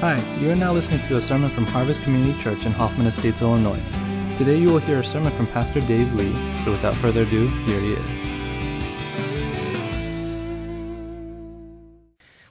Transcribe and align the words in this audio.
Hi, 0.00 0.18
you 0.40 0.50
are 0.50 0.56
now 0.56 0.72
listening 0.72 1.06
to 1.08 1.18
a 1.18 1.20
sermon 1.20 1.54
from 1.54 1.66
Harvest 1.66 2.02
Community 2.04 2.42
Church 2.42 2.64
in 2.64 2.72
Hoffman 2.72 3.06
Estates, 3.06 3.42
Illinois. 3.42 3.82
Today 4.38 4.56
you 4.56 4.68
will 4.68 4.78
hear 4.78 5.00
a 5.00 5.04
sermon 5.04 5.36
from 5.36 5.46
Pastor 5.48 5.80
Dave 5.82 6.10
Lee, 6.14 6.32
so 6.64 6.70
without 6.70 6.96
further 7.02 7.20
ado, 7.20 7.48
here 7.66 7.82
he 7.82 7.92
is. 7.92 8.08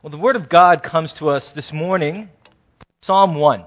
Well, 0.03 0.11
the 0.11 0.19
Word 0.19 0.35
of 0.35 0.47
God 0.47 0.83
comes 0.83 1.11
to 1.13 1.29
us 1.29 1.49
this 1.53 1.73
morning, 1.73 2.29
Psalm 3.01 3.33
1. 3.33 3.63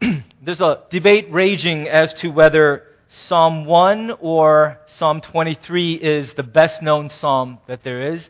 There's 0.42 0.60
a 0.60 0.82
debate 0.90 1.28
raging 1.30 1.86
as 1.86 2.12
to 2.14 2.30
whether 2.30 2.88
Psalm 3.08 3.66
1 3.66 4.16
or 4.20 4.80
Psalm 4.86 5.20
23 5.20 5.94
is 5.94 6.34
the 6.34 6.42
best 6.42 6.82
known 6.82 7.08
psalm 7.08 7.58
that 7.68 7.84
there 7.84 8.14
is. 8.14 8.28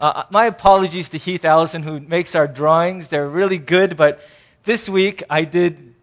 Uh, 0.00 0.22
my 0.30 0.46
apologies 0.46 1.10
to 1.10 1.18
Heath 1.18 1.44
Allison, 1.44 1.82
who 1.82 2.00
makes 2.00 2.34
our 2.34 2.48
drawings. 2.48 3.06
They're 3.10 3.28
really 3.28 3.58
good, 3.58 3.98
but 3.98 4.18
this 4.64 4.88
week 4.88 5.22
I 5.28 5.44
did 5.44 5.94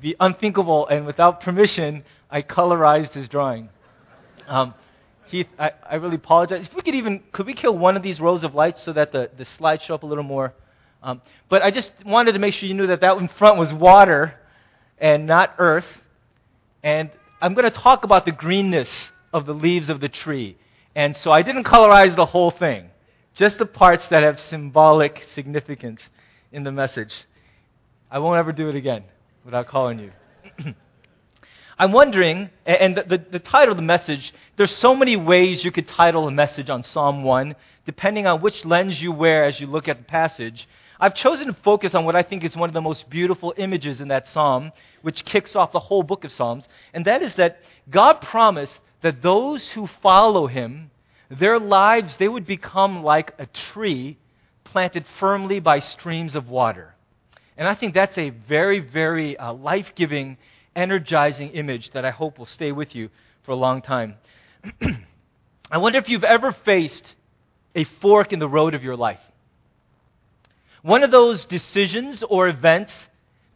the 0.00 0.16
unthinkable, 0.18 0.86
and 0.86 1.04
without 1.04 1.42
permission, 1.42 2.04
I 2.30 2.40
colorized 2.40 3.12
his 3.12 3.28
drawing. 3.28 3.68
Um, 4.48 4.72
Heath, 5.26 5.48
I, 5.58 5.72
I 5.88 5.96
really 5.96 6.16
apologize. 6.16 6.66
If 6.66 6.74
we 6.74 6.80
could 6.80 6.94
even, 6.94 7.22
could 7.32 7.44
we 7.44 7.52
kill 7.52 7.76
one 7.76 7.94
of 7.94 8.02
these 8.02 8.20
rows 8.20 8.42
of 8.42 8.54
lights 8.54 8.82
so 8.82 8.94
that 8.94 9.12
the, 9.12 9.30
the 9.36 9.44
slides 9.44 9.82
show 9.82 9.94
up 9.94 10.02
a 10.02 10.06
little 10.06 10.24
more? 10.24 10.54
Um, 11.02 11.20
but 11.50 11.62
I 11.62 11.70
just 11.70 11.92
wanted 12.06 12.32
to 12.32 12.38
make 12.38 12.54
sure 12.54 12.70
you 12.70 12.74
knew 12.74 12.86
that 12.86 13.02
that 13.02 13.18
in 13.18 13.28
front 13.28 13.58
was 13.58 13.70
water 13.70 14.34
and 14.96 15.26
not 15.26 15.56
earth. 15.58 15.86
And 16.82 17.10
I'm 17.42 17.52
going 17.52 17.70
to 17.70 17.78
talk 17.78 18.04
about 18.04 18.24
the 18.24 18.32
greenness 18.32 18.88
of 19.30 19.44
the 19.44 19.52
leaves 19.52 19.90
of 19.90 20.00
the 20.00 20.08
tree. 20.08 20.56
And 20.94 21.14
so 21.14 21.30
I 21.30 21.42
didn't 21.42 21.64
colorize 21.64 22.16
the 22.16 22.24
whole 22.24 22.50
thing 22.50 22.88
just 23.40 23.56
the 23.56 23.64
parts 23.64 24.06
that 24.08 24.22
have 24.22 24.38
symbolic 24.38 25.26
significance 25.34 26.02
in 26.52 26.62
the 26.62 26.70
message. 26.70 27.24
I 28.10 28.18
won't 28.18 28.38
ever 28.38 28.52
do 28.52 28.68
it 28.68 28.74
again 28.74 29.04
without 29.46 29.66
calling 29.66 29.98
you. 29.98 30.12
I'm 31.78 31.90
wondering, 31.90 32.50
and 32.66 32.94
the, 32.94 33.02
the, 33.04 33.24
the, 33.30 33.38
title 33.38 33.72
of 33.72 33.78
the 33.78 33.82
message, 33.82 34.34
there's 34.58 34.76
so 34.76 34.94
many 34.94 35.16
ways 35.16 35.64
you 35.64 35.72
could 35.72 35.88
title 35.88 36.28
a 36.28 36.30
message 36.30 36.68
on 36.68 36.84
Psalm 36.84 37.22
1, 37.24 37.56
depending 37.86 38.26
on 38.26 38.42
which 38.42 38.66
lens 38.66 39.00
you 39.00 39.10
wear 39.10 39.46
as 39.46 39.58
you 39.58 39.66
look 39.66 39.88
at 39.88 39.96
the 39.96 40.04
passage. 40.04 40.68
I've 41.00 41.14
chosen 41.14 41.46
to 41.46 41.54
focus 41.54 41.94
on 41.94 42.04
what 42.04 42.14
I 42.14 42.22
think 42.22 42.44
is 42.44 42.54
one 42.58 42.68
of 42.68 42.74
the 42.74 42.82
most 42.82 43.08
beautiful 43.08 43.54
images 43.56 44.02
in 44.02 44.08
that 44.08 44.28
psalm, 44.28 44.70
which 45.00 45.24
kicks 45.24 45.56
off 45.56 45.72
the 45.72 45.80
whole 45.80 46.02
book 46.02 46.24
of 46.24 46.32
Psalms, 46.32 46.68
and 46.92 47.06
that 47.06 47.22
is 47.22 47.34
that 47.36 47.60
God 47.88 48.20
promised 48.20 48.78
that 49.00 49.22
those 49.22 49.66
who 49.70 49.86
follow 49.86 50.46
him 50.46 50.90
their 51.30 51.58
lives, 51.58 52.16
they 52.16 52.28
would 52.28 52.46
become 52.46 53.02
like 53.02 53.34
a 53.38 53.46
tree 53.46 54.18
planted 54.64 55.04
firmly 55.18 55.60
by 55.60 55.78
streams 55.78 56.34
of 56.34 56.48
water. 56.48 56.94
And 57.56 57.68
I 57.68 57.74
think 57.74 57.94
that's 57.94 58.18
a 58.18 58.30
very, 58.30 58.80
very 58.80 59.36
uh, 59.36 59.52
life 59.52 59.92
giving, 59.94 60.38
energizing 60.74 61.50
image 61.50 61.90
that 61.92 62.04
I 62.04 62.10
hope 62.10 62.38
will 62.38 62.46
stay 62.46 62.72
with 62.72 62.94
you 62.94 63.10
for 63.44 63.52
a 63.52 63.56
long 63.56 63.82
time. 63.82 64.16
I 65.70 65.78
wonder 65.78 65.98
if 65.98 66.08
you've 66.08 66.24
ever 66.24 66.52
faced 66.52 67.14
a 67.74 67.84
fork 68.00 68.32
in 68.32 68.38
the 68.38 68.48
road 68.48 68.74
of 68.74 68.82
your 68.82 68.96
life. 68.96 69.20
One 70.82 71.02
of 71.02 71.10
those 71.10 71.44
decisions 71.44 72.22
or 72.22 72.48
events 72.48 72.92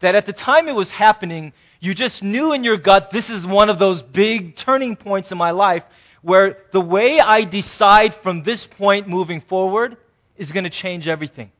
that 0.01 0.15
at 0.15 0.27
the 0.27 0.33
time 0.33 0.69
it 0.69 0.73
was 0.73 0.91
happening, 0.91 1.53
you 1.81 1.95
just 1.95 2.23
knew 2.23 2.53
in 2.53 2.63
your 2.63 2.77
gut, 2.77 3.11
this 3.11 3.29
is 3.31 3.47
one 3.47 3.71
of 3.71 3.79
those 3.79 4.03
big 4.03 4.57
turning 4.57 4.97
points 4.97 5.33
in 5.33 5.39
my 5.39 5.51
life, 5.51 5.83
where 6.25 6.57
the 6.73 6.81
way 6.81 7.21
I 7.21 7.45
decide 7.45 8.15
from 8.23 8.45
this 8.45 8.67
point 8.79 9.07
moving 9.07 9.43
forward 9.43 9.99
is 10.39 10.51
going 10.53 10.65
to 10.65 10.71
change 10.71 11.07
everything. 11.07 11.53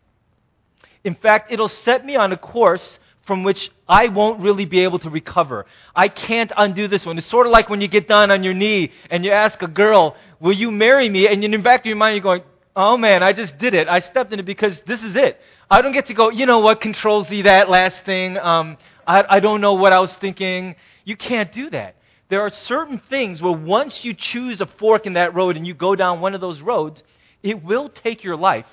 In 1.05 1.15
fact, 1.15 1.53
it'll 1.53 1.69
set 1.69 2.03
me 2.03 2.17
on 2.17 2.33
a 2.33 2.39
course 2.39 2.99
from 3.27 3.43
which 3.43 3.71
I 3.87 4.09
won't 4.09 4.41
really 4.41 4.65
be 4.65 4.81
able 4.81 4.99
to 5.01 5.11
recover. 5.11 5.67
I 5.95 6.09
can't 6.09 6.51
undo 6.57 6.89
this 6.89 7.05
one. 7.05 7.19
It's 7.19 7.27
sort 7.27 7.47
of 7.47 7.53
like 7.53 7.69
when 7.69 7.83
you 7.83 7.89
get 7.89 8.09
down 8.09 8.31
on 8.31 8.43
your 8.43 8.55
knee 8.55 8.91
and 9.11 9.23
you 9.23 9.33
ask 9.33 9.61
a 9.61 9.69
girl, 9.69 10.17
Will 10.41 10.55
you 10.55 10.71
marry 10.71 11.11
me? 11.11 11.29
And 11.29 11.45
in 11.45 11.51
the 11.51 11.59
back 11.59 11.81
of 11.81 11.87
your 11.87 11.97
mind, 11.97 12.17
you're 12.17 12.23
going, 12.23 12.43
Oh 12.75 12.97
man, 12.97 13.23
I 13.23 13.35
just 13.35 13.59
did 13.59 13.75
it. 13.75 13.87
I 13.87 13.99
stepped 13.99 14.33
in 14.33 14.41
it 14.41 14.47
because 14.47 14.81
this 14.87 15.03
is 15.03 15.15
it. 15.15 15.39
I 15.71 15.83
don't 15.83 15.93
get 15.93 16.07
to 16.07 16.15
go, 16.15 16.31
you 16.31 16.47
know 16.47 16.61
what, 16.61 16.81
control 16.81 17.23
Z, 17.23 17.43
that 17.43 17.69
last 17.69 18.03
thing. 18.05 18.39
Um, 18.39 18.79
I, 19.07 19.25
I 19.29 19.41
don't 19.41 19.61
know 19.61 19.75
what 19.75 19.93
I 19.93 20.01
was 20.01 20.13
thinking. 20.15 20.77
You 21.05 21.19
can't 21.19 21.53
do 21.53 21.69
that 21.69 21.97
there 22.35 22.43
are 22.43 22.51
certain 22.51 23.01
things 23.09 23.41
where 23.41 23.53
once 23.53 24.05
you 24.05 24.13
choose 24.13 24.61
a 24.61 24.67
fork 24.67 25.07
in 25.07 25.13
that 25.13 25.37
road 25.37 25.57
and 25.57 25.65
you 25.65 25.73
go 25.73 25.95
down 25.95 26.21
one 26.21 26.35
of 26.35 26.41
those 26.41 26.61
roads, 26.61 27.01
it 27.45 27.63
will 27.63 27.89
take 27.89 28.25
your 28.25 28.35
life 28.35 28.67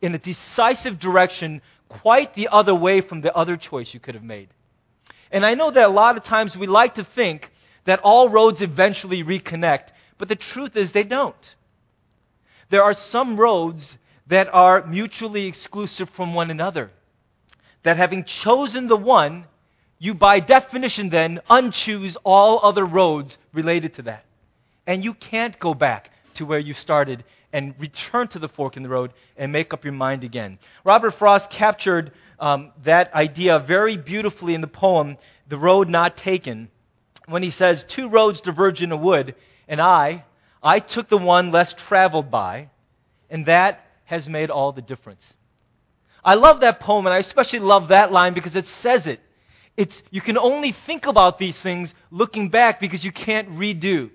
in 0.00 0.14
a 0.14 0.18
decisive 0.18 1.00
direction 1.00 1.60
quite 1.88 2.34
the 2.34 2.46
other 2.46 2.76
way 2.76 3.00
from 3.00 3.20
the 3.20 3.34
other 3.34 3.56
choice 3.56 3.92
you 3.92 3.98
could 3.98 4.14
have 4.14 4.22
made. 4.22 4.50
And 5.32 5.44
I 5.44 5.54
know 5.54 5.68
that 5.68 5.82
a 5.82 5.88
lot 5.88 6.16
of 6.16 6.22
times 6.22 6.56
we 6.56 6.68
like 6.68 6.94
to 6.94 7.02
think 7.02 7.50
that 7.86 7.98
all 8.04 8.28
roads 8.28 8.62
eventually 8.62 9.24
reconnect, 9.24 9.88
but 10.16 10.28
the 10.28 10.36
truth 10.36 10.76
is 10.76 10.92
they 10.92 11.02
don't. 11.02 11.56
There 12.70 12.84
are 12.84 12.94
some 12.94 13.36
roads 13.36 13.98
that 14.28 14.48
are 14.54 14.86
mutually 14.86 15.46
exclusive 15.46 16.08
from 16.10 16.34
one 16.34 16.52
another. 16.52 16.92
That 17.82 17.96
having 17.96 18.22
chosen 18.22 18.86
the 18.86 18.96
one, 18.96 19.46
you 19.98 20.14
by 20.14 20.40
definition 20.40 21.10
then 21.10 21.40
unchoose 21.50 22.16
all 22.24 22.60
other 22.62 22.84
roads 22.84 23.36
related 23.52 23.94
to 23.94 24.02
that. 24.02 24.24
And 24.86 25.04
you 25.04 25.14
can't 25.14 25.58
go 25.58 25.74
back 25.74 26.10
to 26.34 26.46
where 26.46 26.58
you 26.58 26.72
started 26.72 27.24
and 27.52 27.74
return 27.78 28.28
to 28.28 28.38
the 28.38 28.48
fork 28.48 28.76
in 28.76 28.82
the 28.82 28.88
road 28.88 29.12
and 29.36 29.52
make 29.52 29.72
up 29.72 29.84
your 29.84 29.92
mind 29.92 30.22
again. 30.22 30.58
Robert 30.84 31.12
Frost 31.18 31.50
captured 31.50 32.12
um, 32.38 32.72
that 32.84 33.12
idea 33.12 33.58
very 33.58 33.96
beautifully 33.96 34.54
in 34.54 34.60
the 34.60 34.66
poem, 34.66 35.16
The 35.48 35.58
Road 35.58 35.88
Not 35.88 36.16
Taken, 36.16 36.68
when 37.26 37.42
he 37.42 37.50
says, 37.50 37.84
Two 37.88 38.08
roads 38.08 38.40
diverge 38.40 38.82
in 38.82 38.92
a 38.92 38.96
wood, 38.96 39.34
and 39.66 39.80
I, 39.80 40.24
I 40.62 40.80
took 40.80 41.08
the 41.08 41.18
one 41.18 41.50
less 41.50 41.72
traveled 41.72 42.30
by, 42.30 42.70
and 43.28 43.46
that 43.46 43.84
has 44.04 44.28
made 44.28 44.50
all 44.50 44.72
the 44.72 44.82
difference. 44.82 45.22
I 46.24 46.34
love 46.34 46.60
that 46.60 46.80
poem, 46.80 47.06
and 47.06 47.14
I 47.14 47.18
especially 47.18 47.60
love 47.60 47.88
that 47.88 48.12
line 48.12 48.34
because 48.34 48.56
it 48.56 48.66
says 48.82 49.06
it 49.06 49.20
it's, 49.78 50.02
you 50.10 50.20
can 50.20 50.36
only 50.36 50.74
think 50.86 51.06
about 51.06 51.38
these 51.38 51.56
things 51.58 51.94
looking 52.10 52.48
back 52.48 52.80
because 52.80 53.04
you 53.04 53.12
can't 53.12 53.48
redo. 53.50 54.10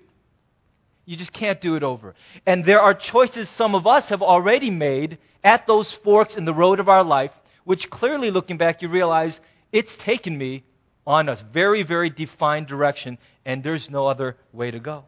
You 1.06 1.16
just 1.16 1.32
can't 1.32 1.62
do 1.62 1.76
it 1.76 1.84
over. 1.84 2.16
And 2.46 2.66
there 2.66 2.82
are 2.82 2.94
choices 2.94 3.50
some 3.52 3.74
of 3.74 3.88
us 3.88 4.10
have 4.10 4.22
already 4.22 4.70
made 4.70 5.20
at 5.42 5.66
those 5.66 5.94
forks 6.04 6.36
in 6.36 6.44
the 6.44 6.54
road 6.54 6.82
of 6.82 6.90
our 6.90 7.04
life, 7.04 7.32
which 7.64 7.90
clearly 7.90 8.30
looking 8.30 8.58
back, 8.58 8.82
you 8.82 8.90
realize 8.90 9.40
it's 9.72 9.96
taken 9.96 10.38
me 10.38 10.66
on 11.08 11.30
a 11.30 11.38
very, 11.54 11.84
very 11.84 12.10
defined 12.10 12.68
direction, 12.68 13.18
and 13.46 13.64
there's 13.64 13.90
no 13.90 14.06
other 14.06 14.36
way 14.52 14.70
to 14.70 14.80
go. 14.82 15.06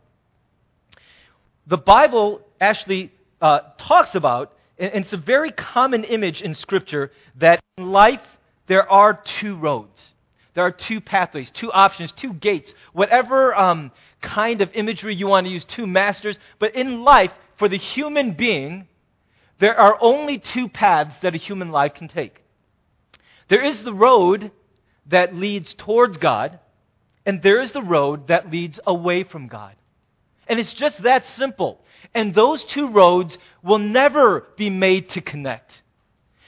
The 1.68 1.78
Bible 1.78 2.40
actually 2.62 3.12
uh, 3.42 3.60
talks 3.78 4.16
about, 4.16 4.54
and 4.80 5.04
it's 5.04 5.12
a 5.12 5.18
very 5.18 5.52
common 5.52 6.06
image 6.06 6.42
in 6.42 6.56
Scripture, 6.56 7.12
that 7.36 7.60
in 7.78 7.92
life 7.92 8.24
there 8.68 8.90
are 8.90 9.20
two 9.42 9.58
roads. 9.58 10.15
There 10.56 10.66
are 10.66 10.72
two 10.72 11.02
pathways, 11.02 11.52
two 11.52 11.72
options, 11.72 12.12
two 12.14 12.34
gates, 12.34 12.74
whatever 12.94 13.54
um, 13.54 13.92
kind 14.22 14.62
of 14.62 14.72
imagery 14.74 15.14
you 15.14 15.28
want 15.28 15.46
to 15.46 15.52
use, 15.52 15.66
two 15.66 15.86
masters. 15.86 16.40
But 16.60 16.76
in 16.76 17.04
life, 17.04 17.32
for 17.58 17.68
the 17.70 17.78
human 17.78 18.32
being, 18.32 18.88
there 19.60 19.78
are 19.78 19.98
only 20.02 20.40
two 20.40 20.70
paths 20.70 21.16
that 21.22 21.36
a 21.36 21.38
human 21.38 21.72
life 21.72 21.94
can 21.94 22.08
take. 22.08 22.42
There 23.50 23.64
is 23.64 23.84
the 23.84 23.94
road 23.94 24.52
that 25.08 25.36
leads 25.36 25.74
towards 25.74 26.18
God, 26.18 26.60
and 27.26 27.42
there 27.42 27.60
is 27.60 27.74
the 27.74 27.84
road 27.84 28.30
that 28.30 28.50
leads 28.50 28.80
away 28.88 29.24
from 29.24 29.48
God. 29.48 29.76
And 30.48 30.60
it's 30.60 30.74
just 30.74 31.04
that 31.04 31.26
simple. 31.26 31.82
And 32.14 32.34
those 32.34 32.64
two 32.64 32.88
roads 32.88 33.38
will 33.62 33.80
never 33.80 34.48
be 34.56 34.70
made 34.70 35.10
to 35.12 35.22
connect. 35.22 35.82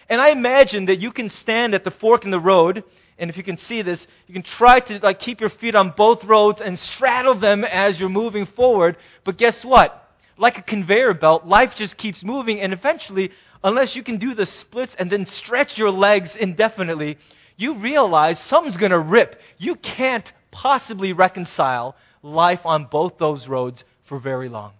And 0.09 0.21
I 0.21 0.30
imagine 0.30 0.86
that 0.86 1.00
you 1.00 1.12
can 1.12 1.30
stand 1.30 1.74
at 1.74 1.83
the 1.83 1.92
fork 1.92 2.24
in 2.24 2.31
the 2.31 2.39
road 2.39 2.83
and 3.19 3.30
if 3.30 3.38
you 3.38 3.44
can 3.44 3.58
see 3.58 3.81
this, 3.81 4.06
you 4.28 4.34
can 4.34 4.44
try 4.44 4.80
to 4.80 5.00
like 5.00 5.19
keep 5.19 5.42
your 5.42 5.50
feet 5.50 5.75
on 5.75 5.94
both 5.98 6.24
roads 6.24 6.62
and 6.62 6.78
straddle 6.78 7.36
them 7.36 7.64
as 7.64 8.00
you're 8.00 8.10
moving 8.10 8.46
forward. 8.46 8.98
But 9.24 9.38
guess 9.38 9.66
what? 9.66 10.12
Like 10.38 10.58
a 10.58 10.62
conveyor 10.62 11.16
belt, 11.16 11.46
life 11.46 11.74
just 11.75 11.98
keeps 11.98 12.24
moving, 12.24 12.62
and 12.62 12.72
eventually, 12.72 13.31
unless 13.64 13.96
you 13.96 14.04
can 14.04 14.18
do 14.18 14.36
the 14.36 14.46
splits 14.46 14.96
and 15.00 15.12
then 15.12 15.25
stretch 15.25 15.78
your 15.78 15.90
legs 15.90 16.30
indefinitely, 16.40 17.18
you 17.56 17.74
realize 17.74 18.40
something's 18.42 18.78
going 18.78 18.92
to 18.92 19.00
rip. 19.00 19.42
You 19.58 19.75
can't 19.75 20.31
possibly 20.52 21.12
reconcile 21.12 21.96
life 22.22 22.66
on 22.66 22.86
both 22.86 23.18
those 23.18 23.48
roads 23.48 23.84
for 24.06 24.19
very 24.19 24.48
long. 24.48 24.74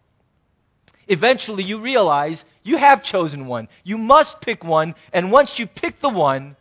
Eventually, 1.07 1.63
you 1.63 1.80
realize 1.80 2.44
you 2.63 2.78
have 2.78 3.04
chosen 3.04 3.48
one. 3.48 3.68
You 3.84 3.98
must 3.98 4.42
pick 4.42 4.63
one, 4.63 4.94
and 5.12 5.31
once 5.31 5.57
you 5.57 5.66
pick 5.66 6.01
the 6.01 6.10
one, 6.10 6.56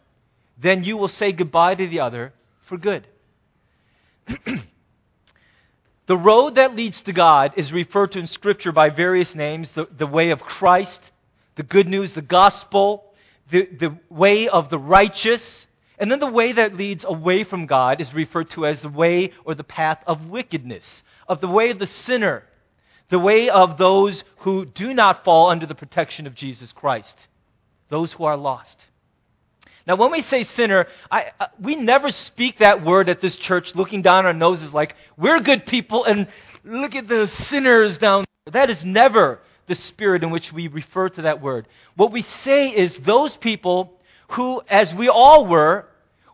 then 0.58 0.84
you 0.84 0.96
will 0.96 1.08
say 1.08 1.32
goodbye 1.32 1.74
to 1.74 1.86
the 1.86 2.00
other 2.00 2.32
for 2.66 2.76
good. 2.78 3.06
the 6.06 6.16
road 6.16 6.54
that 6.56 6.74
leads 6.74 7.00
to 7.02 7.12
God 7.12 7.52
is 7.56 7.72
referred 7.72 8.12
to 8.12 8.18
in 8.18 8.26
Scripture 8.26 8.72
by 8.72 8.90
various 8.90 9.34
names 9.34 9.70
the, 9.72 9.86
the 9.96 10.06
way 10.06 10.30
of 10.30 10.40
Christ, 10.40 11.00
the 11.56 11.62
good 11.62 11.88
news, 11.88 12.12
the 12.12 12.22
gospel, 12.22 13.04
the, 13.50 13.68
the 13.78 13.96
way 14.08 14.48
of 14.48 14.70
the 14.70 14.78
righteous, 14.78 15.66
and 15.98 16.10
then 16.10 16.20
the 16.20 16.26
way 16.26 16.52
that 16.52 16.76
leads 16.76 17.04
away 17.04 17.44
from 17.44 17.66
God 17.66 18.00
is 18.00 18.12
referred 18.12 18.50
to 18.50 18.66
as 18.66 18.82
the 18.82 18.88
way 18.88 19.32
or 19.44 19.54
the 19.54 19.64
path 19.64 19.98
of 20.06 20.26
wickedness, 20.26 21.02
of 21.28 21.40
the 21.40 21.48
way 21.48 21.70
of 21.70 21.78
the 21.78 21.86
sinner, 21.86 22.44
the 23.08 23.18
way 23.18 23.48
of 23.48 23.78
those 23.78 24.24
who 24.38 24.64
do 24.66 24.92
not 24.92 25.24
fall 25.24 25.48
under 25.48 25.66
the 25.66 25.74
protection 25.74 26.26
of 26.26 26.34
Jesus 26.34 26.72
Christ, 26.72 27.16
those 27.88 28.12
who 28.12 28.24
are 28.24 28.36
lost. 28.36 28.86
Now, 29.86 29.94
when 29.96 30.10
we 30.10 30.22
say 30.22 30.42
sinner, 30.42 30.88
I, 31.10 31.26
uh, 31.38 31.46
we 31.60 31.76
never 31.76 32.10
speak 32.10 32.58
that 32.58 32.84
word 32.84 33.08
at 33.08 33.20
this 33.20 33.36
church 33.36 33.74
looking 33.74 34.02
down 34.02 34.26
our 34.26 34.32
noses 34.32 34.74
like, 34.74 34.96
we're 35.16 35.38
good 35.40 35.64
people 35.64 36.04
and 36.04 36.26
look 36.64 36.96
at 36.96 37.06
the 37.06 37.28
sinners 37.48 37.96
down 37.98 38.24
there. 38.44 38.52
That 38.52 38.70
is 38.70 38.84
never 38.84 39.40
the 39.68 39.76
spirit 39.76 40.24
in 40.24 40.30
which 40.30 40.52
we 40.52 40.66
refer 40.68 41.08
to 41.10 41.22
that 41.22 41.40
word. 41.40 41.68
What 41.94 42.12
we 42.12 42.22
say 42.22 42.70
is 42.70 42.96
those 42.98 43.36
people 43.36 44.00
who, 44.30 44.60
as 44.68 44.92
we 44.92 45.08
all 45.08 45.46
were, 45.46 45.86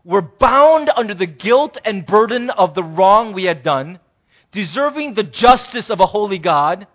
were 0.03 0.21
bound 0.21 0.89
under 0.95 1.13
the 1.13 1.27
guilt 1.27 1.77
and 1.85 2.05
burden 2.05 2.49
of 2.49 2.73
the 2.73 2.83
wrong 2.83 3.33
we 3.33 3.43
had 3.43 3.63
done, 3.63 3.99
deserving 4.51 5.13
the 5.13 5.23
justice 5.23 5.89
of 5.89 5.99
a 5.99 6.07
holy 6.07 6.39
God, 6.39 6.87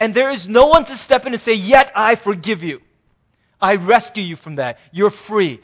and 0.00 0.14
there 0.14 0.30
is 0.30 0.48
no 0.48 0.66
one 0.66 0.84
to 0.86 0.96
step 0.96 1.26
in 1.26 1.34
and 1.34 1.42
say, 1.42 1.52
Yet 1.52 1.92
I 1.94 2.16
forgive 2.16 2.62
you. 2.62 2.80
I 3.62 3.76
rescue 3.76 4.24
you 4.24 4.36
from 4.36 4.56
that. 4.56 4.78
You're 4.90 5.10
free. 5.10 5.60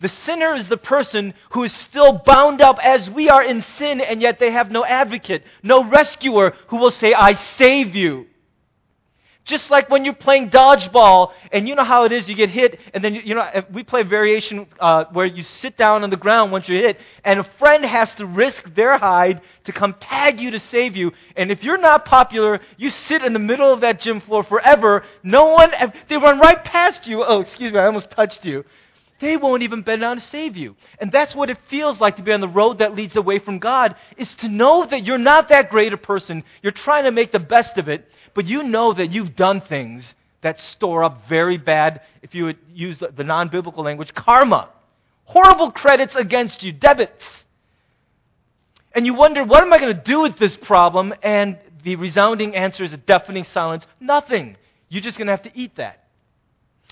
The 0.00 0.08
sinner 0.08 0.54
is 0.54 0.68
the 0.68 0.78
person 0.78 1.34
who 1.50 1.64
is 1.64 1.72
still 1.72 2.22
bound 2.24 2.62
up 2.62 2.78
as 2.82 3.10
we 3.10 3.28
are 3.28 3.42
in 3.42 3.60
sin, 3.78 4.00
and 4.00 4.22
yet 4.22 4.38
they 4.38 4.50
have 4.50 4.70
no 4.70 4.84
advocate, 4.84 5.44
no 5.62 5.84
rescuer 5.84 6.54
who 6.68 6.78
will 6.78 6.90
say, 6.90 7.12
I 7.12 7.34
save 7.34 7.94
you. 7.94 8.26
Just 9.44 9.70
like 9.70 9.88
when 9.88 10.04
you're 10.04 10.14
playing 10.14 10.50
dodgeball, 10.50 11.32
and 11.50 11.66
you 11.66 11.74
know 11.74 11.82
how 11.82 12.04
it 12.04 12.12
is, 12.12 12.28
you 12.28 12.34
get 12.34 12.50
hit, 12.50 12.78
and 12.92 13.02
then, 13.02 13.14
you 13.14 13.34
know, 13.34 13.48
we 13.72 13.82
play 13.82 14.02
a 14.02 14.04
variation 14.04 14.66
uh, 14.78 15.04
where 15.12 15.26
you 15.26 15.42
sit 15.42 15.76
down 15.76 16.04
on 16.04 16.10
the 16.10 16.16
ground 16.16 16.52
once 16.52 16.68
you're 16.68 16.80
hit, 16.80 16.98
and 17.24 17.40
a 17.40 17.44
friend 17.58 17.84
has 17.84 18.14
to 18.16 18.26
risk 18.26 18.74
their 18.74 18.98
hide 18.98 19.40
to 19.64 19.72
come 19.72 19.94
tag 19.98 20.38
you 20.40 20.50
to 20.50 20.60
save 20.60 20.94
you. 20.94 21.10
And 21.36 21.50
if 21.50 21.64
you're 21.64 21.78
not 21.78 22.04
popular, 22.04 22.60
you 22.76 22.90
sit 22.90 23.24
in 23.24 23.32
the 23.32 23.38
middle 23.38 23.72
of 23.72 23.80
that 23.80 24.00
gym 24.00 24.20
floor 24.20 24.44
forever. 24.44 25.04
No 25.22 25.46
one, 25.46 25.72
they 26.08 26.16
run 26.16 26.38
right 26.38 26.62
past 26.62 27.06
you. 27.06 27.24
Oh, 27.24 27.40
excuse 27.40 27.72
me, 27.72 27.78
I 27.78 27.86
almost 27.86 28.10
touched 28.10 28.44
you. 28.44 28.64
They 29.20 29.36
won't 29.36 29.62
even 29.62 29.82
bend 29.82 30.00
down 30.00 30.18
to 30.18 30.26
save 30.28 30.56
you. 30.56 30.76
And 30.98 31.12
that's 31.12 31.34
what 31.34 31.50
it 31.50 31.58
feels 31.68 32.00
like 32.00 32.16
to 32.16 32.22
be 32.22 32.32
on 32.32 32.40
the 32.40 32.48
road 32.48 32.78
that 32.78 32.94
leads 32.94 33.16
away 33.16 33.38
from 33.38 33.58
God, 33.58 33.94
is 34.16 34.34
to 34.36 34.48
know 34.48 34.86
that 34.86 35.04
you're 35.04 35.18
not 35.18 35.48
that 35.48 35.68
great 35.68 35.92
a 35.92 35.98
person. 35.98 36.42
You're 36.62 36.72
trying 36.72 37.04
to 37.04 37.10
make 37.10 37.30
the 37.30 37.38
best 37.38 37.76
of 37.76 37.88
it, 37.88 38.08
but 38.34 38.46
you 38.46 38.62
know 38.62 38.92
that 38.92 39.10
you've 39.10 39.36
done 39.36 39.60
things 39.60 40.14
that 40.42 40.58
store 40.58 41.04
up 41.04 41.28
very 41.28 41.58
bad, 41.58 42.00
if 42.22 42.34
you 42.34 42.44
would 42.44 42.58
use 42.72 42.98
the, 42.98 43.24
non 43.24 43.48
biblical 43.48 43.84
language, 43.84 44.14
karma. 44.14 44.68
Horrible 45.24 45.70
credits 45.70 46.14
against 46.16 46.62
you, 46.62 46.72
debits. 46.72 47.24
And 48.92 49.06
you 49.06 49.14
wonder, 49.14 49.44
what 49.44 49.62
am 49.62 49.72
I 49.72 49.78
going 49.78 49.94
to 49.94 50.02
do 50.02 50.20
with 50.20 50.38
this 50.38 50.56
problem? 50.56 51.14
And 51.22 51.58
the 51.84 51.96
resounding 51.96 52.56
answer 52.56 52.82
is 52.82 52.92
a 52.92 52.96
deafening 52.96 53.44
silence 53.52 53.86
nothing. 54.00 54.56
You're 54.88 55.02
just 55.02 55.18
going 55.18 55.26
to 55.26 55.32
have 55.32 55.42
to 55.42 55.52
eat 55.54 55.76
that. 55.76 56.04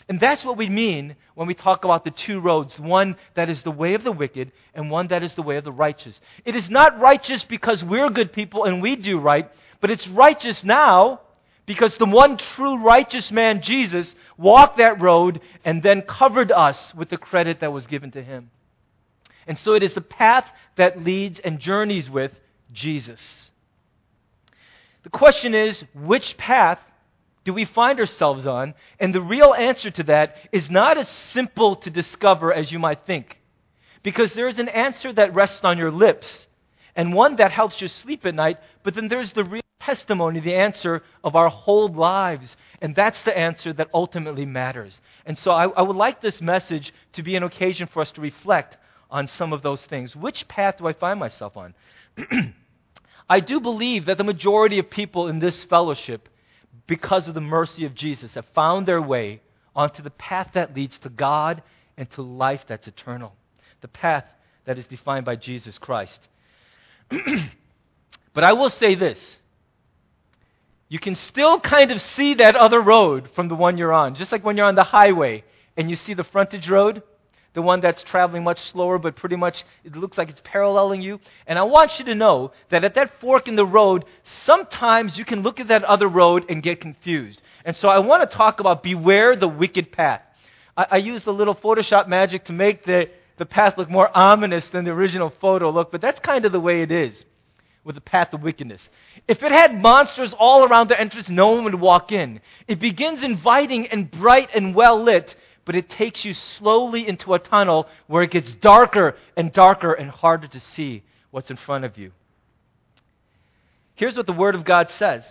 And 0.08 0.20
that's 0.20 0.44
what 0.44 0.56
we 0.56 0.68
mean 0.68 1.16
when 1.34 1.46
we 1.46 1.54
talk 1.54 1.84
about 1.84 2.04
the 2.04 2.10
two 2.10 2.40
roads 2.40 2.78
one 2.78 3.16
that 3.34 3.50
is 3.50 3.62
the 3.62 3.70
way 3.70 3.94
of 3.94 4.04
the 4.04 4.12
wicked, 4.12 4.52
and 4.74 4.90
one 4.90 5.08
that 5.08 5.22
is 5.22 5.34
the 5.34 5.42
way 5.42 5.56
of 5.56 5.64
the 5.64 5.72
righteous. 5.72 6.18
It 6.44 6.54
is 6.54 6.70
not 6.70 6.98
righteous 7.00 7.44
because 7.44 7.84
we're 7.84 8.08
good 8.08 8.32
people 8.32 8.64
and 8.64 8.80
we 8.80 8.96
do 8.96 9.18
right, 9.18 9.50
but 9.80 9.90
it's 9.90 10.08
righteous 10.08 10.64
now 10.64 11.20
because 11.68 11.94
the 11.96 12.06
one 12.06 12.38
true 12.38 12.78
righteous 12.78 13.30
man, 13.30 13.60
Jesus, 13.60 14.14
walked 14.38 14.78
that 14.78 15.02
road 15.02 15.42
and 15.66 15.82
then 15.82 16.00
covered 16.00 16.50
us 16.50 16.94
with 16.94 17.10
the 17.10 17.18
credit 17.18 17.60
that 17.60 17.74
was 17.74 17.86
given 17.86 18.10
to 18.12 18.22
him. 18.22 18.50
And 19.46 19.58
so 19.58 19.74
it 19.74 19.82
is 19.82 19.92
the 19.92 20.00
path 20.00 20.46
that 20.76 21.04
leads 21.04 21.38
and 21.40 21.58
journeys 21.58 22.08
with 22.08 22.32
Jesus. 22.72 23.20
The 25.02 25.10
question 25.10 25.54
is 25.54 25.84
which 25.94 26.38
path 26.38 26.78
do 27.44 27.52
we 27.52 27.66
find 27.66 28.00
ourselves 28.00 28.46
on? 28.46 28.72
And 28.98 29.14
the 29.14 29.20
real 29.20 29.52
answer 29.52 29.90
to 29.90 30.02
that 30.04 30.36
is 30.50 30.70
not 30.70 30.96
as 30.96 31.08
simple 31.10 31.76
to 31.76 31.90
discover 31.90 32.50
as 32.50 32.72
you 32.72 32.78
might 32.78 33.04
think. 33.04 33.38
Because 34.02 34.32
there 34.32 34.48
is 34.48 34.58
an 34.58 34.68
answer 34.68 35.12
that 35.12 35.34
rests 35.34 35.60
on 35.64 35.76
your 35.76 35.90
lips 35.90 36.46
and 36.96 37.12
one 37.12 37.36
that 37.36 37.50
helps 37.50 37.82
you 37.82 37.88
sleep 37.88 38.24
at 38.24 38.34
night, 38.34 38.56
but 38.82 38.94
then 38.94 39.08
there's 39.08 39.32
the 39.32 39.44
real 39.44 39.60
testimony, 39.88 40.40
the 40.40 40.54
answer 40.54 41.02
of 41.22 41.36
our 41.36 41.48
whole 41.48 41.88
lives. 41.88 42.56
And 42.80 42.94
that's 42.94 43.22
the 43.24 43.36
answer 43.36 43.72
that 43.74 43.88
ultimately 43.94 44.46
matters. 44.46 45.00
And 45.26 45.36
so 45.38 45.50
I, 45.50 45.68
I 45.68 45.82
would 45.82 45.96
like 45.96 46.20
this 46.20 46.40
message 46.40 46.92
to 47.14 47.22
be 47.22 47.36
an 47.36 47.42
occasion 47.42 47.88
for 47.92 48.02
us 48.02 48.12
to 48.12 48.20
reflect 48.20 48.76
on 49.10 49.26
some 49.26 49.52
of 49.52 49.62
those 49.62 49.84
things. 49.86 50.14
Which 50.14 50.46
path 50.48 50.78
do 50.78 50.86
I 50.86 50.92
find 50.92 51.18
myself 51.18 51.56
on? 51.56 51.74
I 53.28 53.40
do 53.40 53.60
believe 53.60 54.06
that 54.06 54.18
the 54.18 54.24
majority 54.24 54.78
of 54.78 54.90
people 54.90 55.28
in 55.28 55.38
this 55.38 55.64
fellowship 55.64 56.28
because 56.88 57.28
of 57.28 57.34
the 57.34 57.40
mercy 57.40 57.84
of 57.84 57.94
Jesus, 57.94 58.34
have 58.34 58.46
found 58.54 58.86
their 58.86 59.00
way 59.00 59.40
onto 59.76 60.02
the 60.02 60.10
path 60.10 60.50
that 60.54 60.74
leads 60.74 60.98
to 60.98 61.08
God 61.08 61.62
and 61.96 62.10
to 62.12 62.22
life 62.22 62.64
that's 62.66 62.88
eternal. 62.88 63.34
The 63.82 63.88
path 63.88 64.24
that 64.64 64.78
is 64.78 64.86
defined 64.86 65.24
by 65.24 65.36
Jesus 65.36 65.78
Christ. 65.78 66.18
but 67.10 68.44
I 68.44 68.54
will 68.54 68.70
say 68.70 68.94
this 68.94 69.36
you 70.88 70.98
can 70.98 71.14
still 71.14 71.60
kind 71.60 71.90
of 71.90 72.00
see 72.00 72.34
that 72.34 72.56
other 72.56 72.80
road 72.80 73.28
from 73.34 73.48
the 73.48 73.54
one 73.54 73.76
you're 73.76 73.92
on. 73.92 74.14
Just 74.14 74.32
like 74.32 74.44
when 74.44 74.56
you're 74.56 74.66
on 74.66 74.74
the 74.74 74.84
highway 74.84 75.44
and 75.76 75.90
you 75.90 75.96
see 75.96 76.14
the 76.14 76.24
frontage 76.24 76.68
road, 76.68 77.02
the 77.52 77.60
one 77.62 77.80
that's 77.80 78.02
traveling 78.02 78.42
much 78.42 78.58
slower, 78.70 78.98
but 78.98 79.16
pretty 79.16 79.36
much 79.36 79.64
it 79.84 79.94
looks 79.96 80.16
like 80.16 80.30
it's 80.30 80.40
paralleling 80.44 81.02
you. 81.02 81.20
And 81.46 81.58
I 81.58 81.64
want 81.64 81.98
you 81.98 82.06
to 82.06 82.14
know 82.14 82.52
that 82.70 82.84
at 82.84 82.94
that 82.94 83.20
fork 83.20 83.48
in 83.48 83.56
the 83.56 83.66
road, 83.66 84.04
sometimes 84.44 85.18
you 85.18 85.24
can 85.24 85.42
look 85.42 85.60
at 85.60 85.68
that 85.68 85.84
other 85.84 86.08
road 86.08 86.46
and 86.48 86.62
get 86.62 86.80
confused. 86.80 87.42
And 87.64 87.76
so 87.76 87.88
I 87.88 87.98
want 87.98 88.28
to 88.28 88.36
talk 88.36 88.60
about 88.60 88.82
beware 88.82 89.36
the 89.36 89.48
wicked 89.48 89.92
path. 89.92 90.22
I, 90.76 90.86
I 90.92 90.96
used 90.98 91.26
a 91.26 91.32
little 91.32 91.54
Photoshop 91.54 92.08
magic 92.08 92.46
to 92.46 92.52
make 92.52 92.84
the, 92.84 93.10
the 93.36 93.46
path 93.46 93.76
look 93.76 93.90
more 93.90 94.10
ominous 94.16 94.66
than 94.68 94.84
the 94.84 94.92
original 94.92 95.32
photo 95.40 95.70
looked, 95.70 95.92
but 95.92 96.00
that's 96.00 96.20
kind 96.20 96.46
of 96.46 96.52
the 96.52 96.60
way 96.60 96.80
it 96.80 96.90
is 96.90 97.24
with 97.88 97.94
the 97.94 98.02
path 98.02 98.34
of 98.34 98.42
wickedness. 98.42 98.86
If 99.26 99.42
it 99.42 99.50
had 99.50 99.80
monsters 99.80 100.34
all 100.34 100.62
around 100.62 100.88
the 100.88 101.00
entrance, 101.00 101.30
no 101.30 101.48
one 101.48 101.64
would 101.64 101.74
walk 101.74 102.12
in. 102.12 102.40
It 102.68 102.80
begins 102.80 103.22
inviting 103.22 103.88
and 103.88 104.10
bright 104.10 104.50
and 104.54 104.74
well 104.74 105.02
lit, 105.02 105.34
but 105.64 105.74
it 105.74 105.88
takes 105.88 106.22
you 106.22 106.34
slowly 106.34 107.08
into 107.08 107.32
a 107.32 107.38
tunnel 107.38 107.88
where 108.06 108.22
it 108.22 108.30
gets 108.30 108.52
darker 108.52 109.16
and 109.38 109.54
darker 109.54 109.94
and 109.94 110.10
harder 110.10 110.46
to 110.48 110.60
see 110.60 111.02
what's 111.30 111.50
in 111.50 111.56
front 111.56 111.86
of 111.86 111.96
you. 111.96 112.12
Here's 113.94 114.18
what 114.18 114.26
the 114.26 114.32
Word 114.34 114.54
of 114.54 114.66
God 114.66 114.90
says 114.90 115.24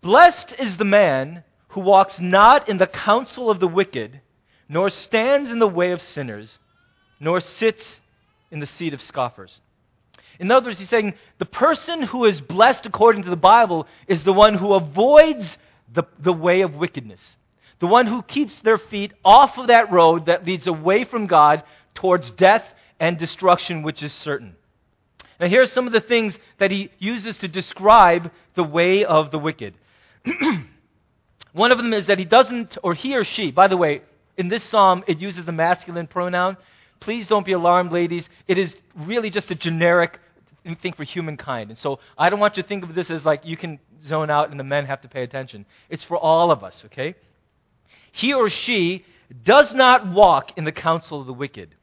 Blessed 0.00 0.54
is 0.58 0.76
the 0.76 0.84
man 0.84 1.44
who 1.68 1.80
walks 1.80 2.18
not 2.18 2.68
in 2.68 2.78
the 2.78 2.88
counsel 2.88 3.48
of 3.48 3.60
the 3.60 3.68
wicked, 3.68 4.20
nor 4.68 4.90
stands 4.90 5.48
in 5.48 5.60
the 5.60 5.68
way 5.68 5.92
of 5.92 6.02
sinners, 6.02 6.58
nor 7.20 7.38
sits 7.38 8.00
in 8.50 8.58
the 8.58 8.66
seat 8.66 8.92
of 8.92 9.00
scoffers. 9.00 9.60
In 10.38 10.50
other 10.50 10.66
words, 10.66 10.78
he's 10.78 10.88
saying 10.88 11.14
the 11.38 11.46
person 11.46 12.02
who 12.02 12.24
is 12.24 12.40
blessed 12.40 12.86
according 12.86 13.24
to 13.24 13.30
the 13.30 13.36
Bible 13.36 13.86
is 14.08 14.24
the 14.24 14.32
one 14.32 14.54
who 14.54 14.74
avoids 14.74 15.56
the, 15.92 16.04
the 16.18 16.32
way 16.32 16.62
of 16.62 16.74
wickedness 16.74 17.20
the 17.82 17.88
one 17.88 18.06
who 18.06 18.22
keeps 18.22 18.60
their 18.60 18.78
feet 18.78 19.12
off 19.24 19.58
of 19.58 19.66
that 19.66 19.90
road 19.90 20.26
that 20.26 20.46
leads 20.46 20.68
away 20.68 21.02
from 21.02 21.26
God 21.26 21.64
towards 21.96 22.30
death 22.30 22.62
and 23.00 23.18
destruction, 23.18 23.82
which 23.82 24.04
is 24.04 24.12
certain. 24.12 24.54
Now, 25.40 25.48
here 25.48 25.62
are 25.62 25.66
some 25.66 25.88
of 25.88 25.92
the 25.92 26.00
things 26.00 26.38
that 26.58 26.70
he 26.70 26.92
uses 27.00 27.38
to 27.38 27.48
describe 27.48 28.30
the 28.54 28.62
way 28.62 29.04
of 29.04 29.32
the 29.32 29.38
wicked. 29.40 29.74
one 31.52 31.72
of 31.72 31.78
them 31.78 31.92
is 31.92 32.06
that 32.06 32.20
he 32.20 32.24
doesn't, 32.24 32.78
or 32.84 32.94
he 32.94 33.16
or 33.16 33.24
she, 33.24 33.50
by 33.50 33.66
the 33.66 33.76
way, 33.76 34.02
in 34.36 34.46
this 34.46 34.62
psalm, 34.62 35.02
it 35.08 35.18
uses 35.18 35.44
the 35.44 35.50
masculine 35.50 36.06
pronoun. 36.06 36.56
Please 37.00 37.26
don't 37.26 37.44
be 37.44 37.50
alarmed, 37.50 37.90
ladies. 37.90 38.28
It 38.46 38.58
is 38.58 38.76
really 38.94 39.30
just 39.30 39.50
a 39.50 39.56
generic 39.56 40.20
thing 40.80 40.92
for 40.92 41.04
humankind. 41.04 41.70
And 41.70 41.78
so 41.78 41.98
I 42.16 42.30
don't 42.30 42.40
want 42.40 42.56
you 42.56 42.62
to 42.62 42.68
think 42.68 42.84
of 42.84 42.94
this 42.94 43.10
as 43.10 43.24
like 43.24 43.44
you 43.44 43.56
can 43.56 43.78
zone 44.06 44.30
out 44.30 44.50
and 44.50 44.58
the 44.58 44.64
men 44.64 44.86
have 44.86 45.02
to 45.02 45.08
pay 45.08 45.22
attention. 45.22 45.66
It's 45.90 46.04
for 46.04 46.16
all 46.16 46.50
of 46.50 46.64
us, 46.64 46.84
okay? 46.86 47.14
he 48.12 48.32
or 48.32 48.48
she 48.48 49.04
does 49.44 49.74
not 49.74 50.12
walk 50.12 50.52
in 50.56 50.64
the 50.64 50.72
counsel 50.72 51.20
of 51.20 51.26
the 51.26 51.32
wicked. 51.32 51.74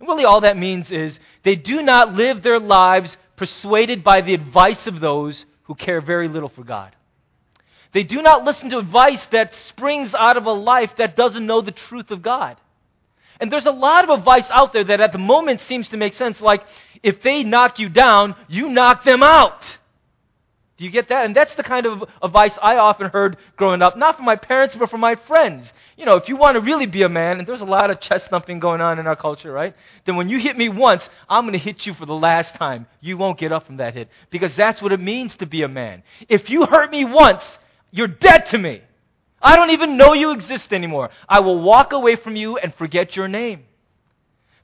And 0.00 0.08
really, 0.08 0.24
all 0.24 0.40
that 0.40 0.56
means 0.56 0.90
is 0.90 1.18
they 1.44 1.54
do 1.54 1.82
not 1.82 2.14
live 2.14 2.42
their 2.42 2.58
lives 2.58 3.16
persuaded 3.36 4.02
by 4.02 4.22
the 4.22 4.34
advice 4.34 4.86
of 4.86 4.98
those 4.98 5.44
who 5.64 5.74
care 5.74 6.00
very 6.00 6.26
little 6.26 6.48
for 6.48 6.64
God. 6.64 6.96
They 7.92 8.02
do 8.02 8.22
not 8.22 8.44
listen 8.44 8.70
to 8.70 8.78
advice 8.78 9.24
that 9.30 9.54
springs 9.68 10.14
out 10.14 10.36
of 10.36 10.46
a 10.46 10.52
life 10.52 10.90
that 10.98 11.14
doesn't 11.14 11.46
know 11.46 11.60
the 11.60 11.70
truth 11.70 12.10
of 12.10 12.22
God. 12.22 12.56
And 13.40 13.50
there's 13.50 13.66
a 13.66 13.72
lot 13.72 14.04
of 14.04 14.18
advice 14.18 14.46
out 14.50 14.72
there 14.72 14.84
that 14.84 15.00
at 15.00 15.12
the 15.12 15.18
moment 15.18 15.60
seems 15.60 15.88
to 15.90 15.96
make 15.96 16.14
sense, 16.14 16.40
like 16.40 16.62
if 17.02 17.22
they 17.22 17.44
knock 17.44 17.78
you 17.78 17.88
down, 17.88 18.34
you 18.48 18.68
knock 18.68 19.04
them 19.04 19.22
out. 19.22 19.62
Do 20.76 20.84
you 20.84 20.90
get 20.90 21.08
that? 21.10 21.24
And 21.24 21.36
that's 21.36 21.54
the 21.54 21.62
kind 21.62 21.86
of 21.86 22.02
advice 22.20 22.52
I 22.60 22.76
often 22.76 23.08
heard 23.08 23.36
growing 23.56 23.80
up, 23.80 23.96
not 23.96 24.16
from 24.16 24.24
my 24.24 24.34
parents, 24.34 24.74
but 24.74 24.90
from 24.90 25.00
my 25.00 25.14
friends. 25.14 25.70
You 25.96 26.04
know, 26.04 26.16
if 26.16 26.28
you 26.28 26.36
want 26.36 26.56
to 26.56 26.60
really 26.60 26.86
be 26.86 27.02
a 27.02 27.08
man, 27.08 27.38
and 27.38 27.46
there's 27.46 27.60
a 27.60 27.64
lot 27.64 27.90
of 27.90 28.00
chest 28.00 28.28
thumping 28.28 28.58
going 28.58 28.80
on 28.80 28.98
in 28.98 29.06
our 29.06 29.14
culture, 29.14 29.52
right? 29.52 29.76
Then 30.04 30.16
when 30.16 30.28
you 30.28 30.40
hit 30.40 30.58
me 30.58 30.68
once, 30.68 31.08
I'm 31.28 31.44
going 31.44 31.52
to 31.52 31.60
hit 31.60 31.86
you 31.86 31.94
for 31.94 32.06
the 32.06 32.14
last 32.14 32.56
time. 32.56 32.86
You 33.00 33.16
won't 33.16 33.38
get 33.38 33.52
up 33.52 33.66
from 33.66 33.76
that 33.76 33.94
hit. 33.94 34.08
Because 34.30 34.56
that's 34.56 34.82
what 34.82 34.90
it 34.90 35.00
means 35.00 35.36
to 35.36 35.46
be 35.46 35.62
a 35.62 35.68
man. 35.68 36.02
If 36.28 36.50
you 36.50 36.66
hurt 36.66 36.90
me 36.90 37.04
once, 37.04 37.42
you're 37.92 38.08
dead 38.08 38.46
to 38.46 38.58
me. 38.58 38.82
I 39.44 39.56
don't 39.56 39.70
even 39.70 39.98
know 39.98 40.14
you 40.14 40.30
exist 40.30 40.72
anymore. 40.72 41.10
I 41.28 41.40
will 41.40 41.60
walk 41.60 41.92
away 41.92 42.16
from 42.16 42.34
you 42.34 42.56
and 42.56 42.74
forget 42.74 43.14
your 43.14 43.28
name. 43.28 43.64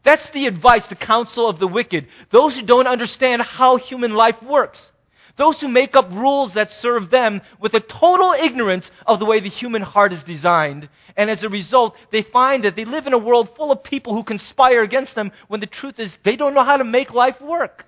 That's 0.05 0.29
the 0.31 0.47
advice, 0.47 0.87
the 0.87 0.95
counsel 0.95 1.47
of 1.47 1.59
the 1.59 1.69
wicked. 1.69 2.07
Those 2.31 2.55
who 2.55 2.63
don't 2.63 2.87
understand 2.87 3.43
how 3.43 3.77
human 3.77 4.15
life 4.15 4.43
works. 4.43 4.91
Those 5.37 5.61
who 5.61 5.69
make 5.69 5.95
up 5.95 6.11
rules 6.11 6.55
that 6.55 6.73
serve 6.73 7.11
them 7.11 7.43
with 7.61 7.75
a 7.75 7.81
total 7.81 8.33
ignorance 8.33 8.91
of 9.07 9.19
the 9.19 9.27
way 9.27 9.41
the 9.41 9.51
human 9.51 9.83
heart 9.83 10.15
is 10.15 10.23
designed. 10.23 10.89
And 11.15 11.29
as 11.29 11.45
a 11.45 11.51
result, 11.51 11.95
they 12.11 12.23
find 12.23 12.65
that 12.65 12.75
they 12.75 12.87
live 12.87 13.07
in 13.07 13.13
a 13.13 13.19
world 13.19 13.55
full 13.57 13.71
of 13.71 13.85
people 13.85 14.15
who 14.15 14.25
conspire 14.25 14.83
against 14.83 15.15
them 15.15 15.31
when 15.49 15.61
the 15.61 15.67
truth 15.67 15.99
is 15.99 16.17
they 16.25 16.37
don't 16.37 16.55
know 16.55 16.65
how 16.65 16.79
to 16.79 16.85
make 16.85 17.13
life 17.13 17.39
work. 17.41 17.85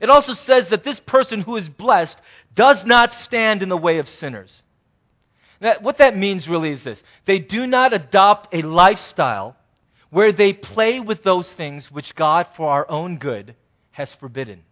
It 0.00 0.10
also 0.10 0.34
says 0.34 0.68
that 0.68 0.84
this 0.84 1.00
person 1.00 1.40
who 1.40 1.56
is 1.56 1.68
blessed 1.68 2.20
does 2.54 2.84
not 2.84 3.14
stand 3.14 3.62
in 3.62 3.70
the 3.70 3.76
way 3.76 3.98
of 3.98 4.08
sinners. 4.08 4.62
That, 5.62 5.80
what 5.80 5.98
that 5.98 6.18
means 6.18 6.48
really 6.48 6.72
is 6.72 6.82
this 6.82 7.00
they 7.24 7.38
do 7.38 7.66
not 7.66 7.92
adopt 7.92 8.52
a 8.52 8.62
lifestyle 8.62 9.56
where 10.10 10.32
they 10.32 10.52
play 10.52 11.00
with 11.00 11.22
those 11.22 11.50
things 11.52 11.90
which 11.90 12.14
God, 12.14 12.48
for 12.56 12.68
our 12.68 12.90
own 12.90 13.16
good, 13.16 13.54
has 13.92 14.12
forbidden. 14.14 14.62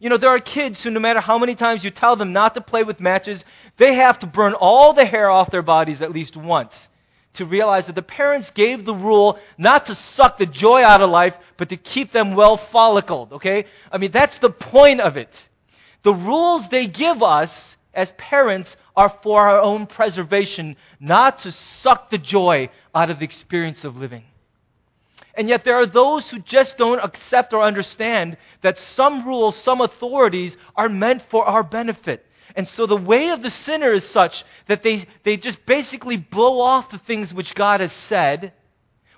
You 0.00 0.08
know, 0.10 0.18
there 0.18 0.30
are 0.30 0.40
kids 0.40 0.82
who, 0.82 0.90
no 0.90 0.98
matter 0.98 1.20
how 1.20 1.38
many 1.38 1.54
times 1.54 1.84
you 1.84 1.90
tell 1.90 2.16
them 2.16 2.32
not 2.32 2.54
to 2.54 2.60
play 2.60 2.82
with 2.82 3.00
matches, 3.00 3.44
they 3.78 3.94
have 3.94 4.18
to 4.18 4.26
burn 4.26 4.54
all 4.54 4.94
the 4.94 5.04
hair 5.04 5.30
off 5.30 5.50
their 5.50 5.62
bodies 5.62 6.02
at 6.02 6.10
least 6.10 6.36
once 6.36 6.74
to 7.34 7.46
realize 7.46 7.86
that 7.86 7.94
the 7.94 8.02
parents 8.02 8.50
gave 8.50 8.84
the 8.84 8.94
rule 8.94 9.38
not 9.56 9.86
to 9.86 9.94
suck 9.94 10.38
the 10.38 10.46
joy 10.46 10.82
out 10.82 11.00
of 11.00 11.08
life, 11.08 11.34
but 11.56 11.68
to 11.68 11.76
keep 11.76 12.12
them 12.12 12.34
well 12.34 12.56
follicled, 12.56 13.34
okay? 13.34 13.66
I 13.92 13.98
mean, 13.98 14.10
that's 14.10 14.38
the 14.38 14.50
point 14.50 15.00
of 15.00 15.16
it. 15.16 15.30
The 16.02 16.12
rules 16.12 16.68
they 16.68 16.88
give 16.88 17.22
us 17.22 17.52
as 17.94 18.12
parents 18.12 18.76
are 18.96 19.12
for 19.22 19.48
our 19.48 19.60
own 19.60 19.86
preservation, 19.86 20.76
not 20.98 21.40
to 21.40 21.52
suck 21.52 22.10
the 22.10 22.18
joy 22.18 22.68
out 22.94 23.10
of 23.10 23.18
the 23.18 23.24
experience 23.24 23.84
of 23.84 23.96
living. 23.96 24.24
And 25.34 25.48
yet, 25.48 25.64
there 25.64 25.76
are 25.76 25.86
those 25.86 26.28
who 26.28 26.40
just 26.40 26.76
don't 26.76 26.98
accept 26.98 27.52
or 27.52 27.62
understand 27.62 28.36
that 28.62 28.78
some 28.78 29.26
rules, 29.26 29.56
some 29.56 29.80
authorities 29.80 30.56
are 30.76 30.88
meant 30.88 31.22
for 31.30 31.44
our 31.44 31.62
benefit. 31.62 32.26
And 32.56 32.66
so, 32.66 32.86
the 32.86 32.96
way 32.96 33.28
of 33.30 33.42
the 33.42 33.50
sinner 33.50 33.92
is 33.92 34.04
such 34.10 34.44
that 34.66 34.82
they, 34.82 35.06
they 35.24 35.36
just 35.36 35.64
basically 35.66 36.16
blow 36.16 36.60
off 36.60 36.90
the 36.90 36.98
things 36.98 37.32
which 37.32 37.54
God 37.54 37.80
has 37.80 37.92
said, 38.08 38.52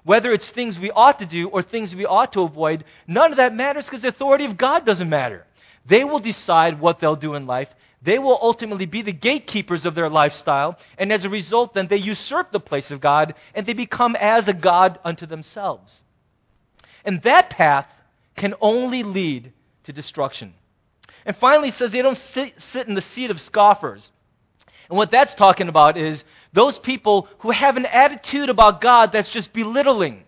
whether 0.05 0.33
it's 0.33 0.51
things 0.51 0.79
we 0.79 0.91
ought 0.91 1.19
to 1.21 1.27
do 1.27 1.49
or 1.49 1.63
things 1.63 1.95
we 1.95 2.05
ought 2.05 2.33
to 2.35 2.43
avoid. 2.43 2.85
None 3.07 3.33
of 3.33 3.39
that 3.39 3.55
matters 3.55 3.87
because 3.87 4.03
the 4.03 4.09
authority 4.09 4.45
of 4.45 4.59
God 4.59 4.85
doesn't 4.85 5.09
matter. 5.09 5.47
They 5.87 6.05
will 6.05 6.19
decide 6.19 6.81
what 6.81 7.01
they'll 7.01 7.17
do 7.17 7.35
in 7.35 7.47
life. 7.47 7.69
They 8.05 8.19
will 8.19 8.39
ultimately 8.41 8.87
be 8.87 9.03
the 9.03 9.13
gatekeepers 9.13 9.87
of 9.87 9.95
their 9.95 10.11
lifestyle, 10.11 10.77
and 10.99 11.13
as 11.13 11.25
a 11.25 11.29
result, 11.29 11.75
then 11.75 11.87
they 11.89 11.99
usurp 11.99 12.51
the 12.51 12.61
place 12.61 12.91
of 12.91 13.01
God 13.01 13.35
and 13.55 13.65
they 13.65 13.75
become 13.75 14.17
as 14.17 14.49
a 14.49 14.53
God 14.53 14.99
unto 15.05 15.25
themselves. 15.25 16.03
And 17.05 17.23
that 17.23 17.51
path 17.51 17.87
can 18.37 18.55
only 18.61 19.03
lead 19.03 19.53
to 19.85 19.93
destruction. 19.93 20.55
And 21.25 21.37
finally, 21.37 21.69
it 21.69 21.75
says 21.75 21.93
they 21.93 22.03
don't 22.03 22.19
sit, 22.19 22.55
sit 22.73 22.89
in 22.89 22.95
the 22.95 23.03
seat 23.03 23.31
of 23.31 23.41
scoffers. 23.41 24.11
And 24.89 24.97
what 24.97 25.11
that's 25.11 25.35
talking 25.35 25.69
about 25.69 25.97
is 25.97 26.23
those 26.53 26.79
people 26.79 27.29
who 27.39 27.51
have 27.51 27.77
an 27.77 27.87
attitude 27.87 28.51
about 28.51 28.81
God 28.81 29.13
that's 29.13 29.29
just 29.29 29.53
belittling. 29.53 30.25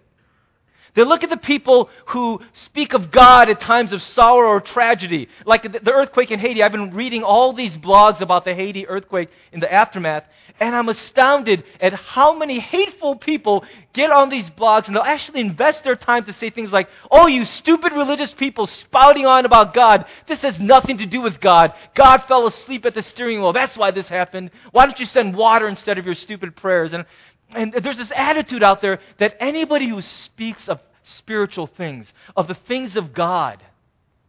They 0.94 1.04
look 1.04 1.24
at 1.24 1.30
the 1.30 1.36
people 1.36 1.90
who 2.06 2.40
speak 2.52 2.94
of 2.94 3.10
God 3.10 3.48
at 3.48 3.60
times 3.60 3.92
of 3.92 4.00
sorrow 4.00 4.48
or 4.48 4.60
tragedy, 4.60 5.28
like 5.44 5.62
the 5.62 5.92
earthquake 5.92 6.30
in 6.30 6.38
Haiti. 6.38 6.62
I've 6.62 6.72
been 6.72 6.94
reading 6.94 7.24
all 7.24 7.52
these 7.52 7.76
blogs 7.76 8.20
about 8.20 8.44
the 8.44 8.54
Haiti 8.54 8.86
earthquake 8.86 9.28
in 9.52 9.58
the 9.58 9.72
aftermath, 9.72 10.24
and 10.60 10.74
I'm 10.74 10.88
astounded 10.88 11.64
at 11.80 11.94
how 11.94 12.38
many 12.38 12.60
hateful 12.60 13.16
people 13.16 13.64
get 13.92 14.12
on 14.12 14.28
these 14.28 14.48
blogs 14.50 14.86
and 14.86 14.94
they'll 14.94 15.02
actually 15.02 15.40
invest 15.40 15.82
their 15.82 15.96
time 15.96 16.24
to 16.24 16.32
say 16.32 16.50
things 16.50 16.70
like, 16.70 16.88
Oh, 17.10 17.26
you 17.26 17.44
stupid 17.44 17.92
religious 17.92 18.32
people 18.32 18.66
spouting 18.66 19.26
on 19.26 19.46
about 19.46 19.74
God. 19.74 20.04
This 20.28 20.42
has 20.42 20.60
nothing 20.60 20.98
to 20.98 21.06
do 21.06 21.20
with 21.20 21.40
God. 21.40 21.72
God 21.94 22.24
fell 22.28 22.46
asleep 22.46 22.84
at 22.86 22.94
the 22.94 23.02
steering 23.02 23.40
wheel. 23.40 23.52
That's 23.52 23.76
why 23.76 23.90
this 23.90 24.08
happened. 24.08 24.50
Why 24.70 24.86
don't 24.86 25.00
you 25.00 25.06
send 25.06 25.34
water 25.34 25.66
instead 25.66 25.98
of 25.98 26.06
your 26.06 26.14
stupid 26.14 26.54
prayers? 26.54 26.92
And 26.92 27.04
and 27.50 27.72
there's 27.82 27.98
this 27.98 28.12
attitude 28.14 28.62
out 28.62 28.80
there 28.82 29.00
that 29.18 29.36
anybody 29.40 29.88
who 29.88 30.02
speaks 30.02 30.68
of 30.68 30.80
spiritual 31.02 31.66
things, 31.66 32.12
of 32.36 32.48
the 32.48 32.54
things 32.54 32.96
of 32.96 33.12
God, 33.12 33.62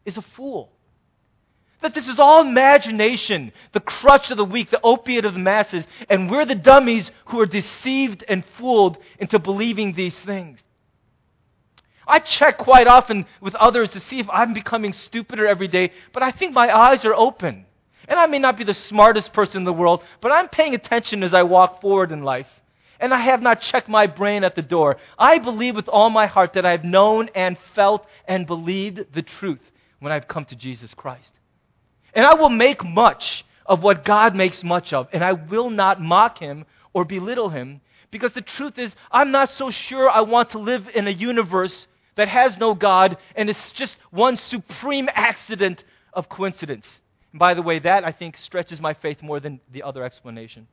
is 0.06 0.18
a 0.18 0.22
fool. 0.22 0.72
That 1.82 1.94
this 1.94 2.08
is 2.08 2.20
all 2.20 2.42
imagination, 2.42 3.52
the 3.74 3.80
crutch 3.80 4.32
of 4.32 4.38
the 4.38 4.46
weak, 4.46 4.72
the 4.72 4.82
opiate 4.82 5.26
of 5.26 5.34
the 5.34 5.40
masses, 5.40 5.86
and 6.10 6.30
we're 6.30 6.46
the 6.46 6.56
dummies 6.56 7.12
who 7.26 7.40
are 7.40 7.46
deceived 7.46 8.24
and 8.28 8.44
fooled 8.58 8.98
into 9.20 9.40
believing 9.40 9.94
these 9.94 10.16
things. 10.20 10.60
I 12.08 12.20
check 12.20 12.58
quite 12.58 12.88
often 12.88 13.26
with 13.42 13.56
others 13.56 13.92
to 13.92 14.00
see 14.00 14.20
if 14.20 14.30
I'm 14.30 14.54
becoming 14.54 14.94
stupider 14.94 15.48
every 15.48 15.68
day, 15.68 15.92
but 16.14 16.22
I 16.22 16.32
think 16.32 16.54
my 16.54 16.76
eyes 16.76 17.04
are 17.04 17.16
open. 17.16 17.66
And 18.08 18.20
I 18.20 18.28
may 18.28 18.38
not 18.38 18.58
be 18.58 18.64
the 18.64 18.76
smartest 18.76 19.34
person 19.34 19.60
in 19.60 19.64
the 19.64 19.74
world, 19.74 20.04
but 20.22 20.32
I'm 20.32 20.48
paying 20.48 20.76
attention 20.76 21.24
as 21.24 21.34
I 21.34 21.42
walk 21.42 21.82
forward 21.82 22.12
in 22.12 22.24
life 22.24 22.48
and 23.00 23.14
I 23.14 23.20
have 23.20 23.42
not 23.42 23.62
checked 23.62 23.90
my 23.90 24.08
brain 24.08 24.44
at 24.44 24.56
the 24.56 24.62
door. 24.62 24.98
I 25.18 25.38
believe 25.40 25.76
with 25.76 25.88
all 25.88 26.10
my 26.10 26.28
heart 26.28 26.54
that 26.54 26.66
I 26.66 26.72
have 26.72 26.84
known 26.84 27.30
and 27.36 27.58
felt 27.74 28.06
and 28.28 28.48
believed 28.48 29.14
the 29.14 29.22
truth 29.22 29.62
when 30.00 30.12
I've 30.12 30.28
come 30.28 30.46
to 30.46 30.56
Jesus 30.56 30.94
Christ. 30.94 31.32
And 32.14 32.26
I 32.26 32.36
will 32.36 32.50
make 32.50 32.84
much 32.84 33.46
of 33.66 33.84
what 33.84 34.06
God 34.06 34.36
makes 34.36 34.64
much 34.64 34.94
of, 34.94 35.08
and 35.12 35.24
I 35.24 35.34
will 35.34 35.70
not 35.70 36.02
mock 36.02 36.38
him 36.38 36.66
or 36.94 37.04
belittle 37.04 37.50
him, 37.50 37.82
because 38.12 38.34
the 38.34 38.42
truth 38.42 38.78
is, 38.78 38.96
I'm 39.12 39.32
not 39.32 39.50
so 39.50 39.72
sure 39.72 40.10
I 40.10 40.22
want 40.22 40.52
to 40.52 40.60
live 40.60 40.88
in 40.94 41.08
a 41.08 41.12
universe 41.12 41.88
that 42.16 42.28
has 42.28 42.58
no 42.58 42.74
God 42.74 43.18
and 43.36 43.50
it's 43.50 43.72
just 43.74 43.98
one 44.12 44.38
supreme 44.38 45.10
accident 45.14 45.84
of 46.14 46.30
coincidence. 46.30 46.86
And 47.32 47.40
by 47.40 47.54
the 47.54 47.62
way, 47.62 47.80
that 47.80 48.06
I 48.06 48.12
think 48.12 48.38
stretches 48.38 48.80
my 48.80 48.94
faith 48.94 49.22
more 49.22 49.40
than 49.40 49.60
the 49.72 49.84
other 49.84 50.04
explanation. 50.04 50.68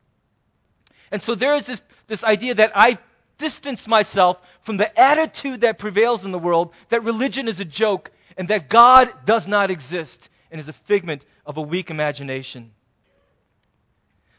And 1.13 1.23
so 1.23 1.35
there 1.35 1.55
is 1.55 1.67
this, 1.67 1.81
this 2.09 2.25
idea 2.25 2.55
that 2.57 2.73
I 2.75 2.99
distance 3.39 3.87
myself 3.87 4.39
from 4.65 4.79
the 4.79 4.99
attitude 4.99 5.61
that 5.61 5.79
prevails 5.79 6.25
in 6.25 6.33
the 6.33 6.39
world 6.39 6.71
that 6.91 7.05
religion 7.05 7.49
is 7.49 7.61
a 7.61 7.65
joke 7.65 8.11
and 8.37 8.49
that 8.49 8.71
God 8.71 9.09
does 9.27 9.47
not 9.47 9.71
exist 9.71 10.29
and 10.51 10.61
is 10.61 10.69
a 10.69 10.75
figment 10.89 11.25
of 11.45 11.59
a 11.59 11.63
weak 11.63 11.91
imagination. 11.91 12.73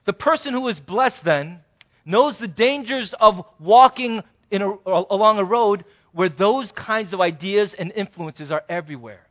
The 0.06 0.14
person 0.14 0.54
who 0.54 0.68
is 0.68 0.80
blessed 0.80 1.24
then 1.24 1.60
knows 2.06 2.38
the 2.38 2.48
dangers 2.48 3.14
of 3.20 3.46
walking 3.60 4.24
a, 4.52 4.58
along 4.86 5.38
a 5.38 5.44
road 5.44 5.86
where 6.12 6.30
those 6.30 6.72
kinds 6.72 7.14
of 7.14 7.22
ideas 7.22 7.74
and 7.74 7.92
influences 7.92 8.52
are 8.52 8.64
everywhere. 8.68 9.28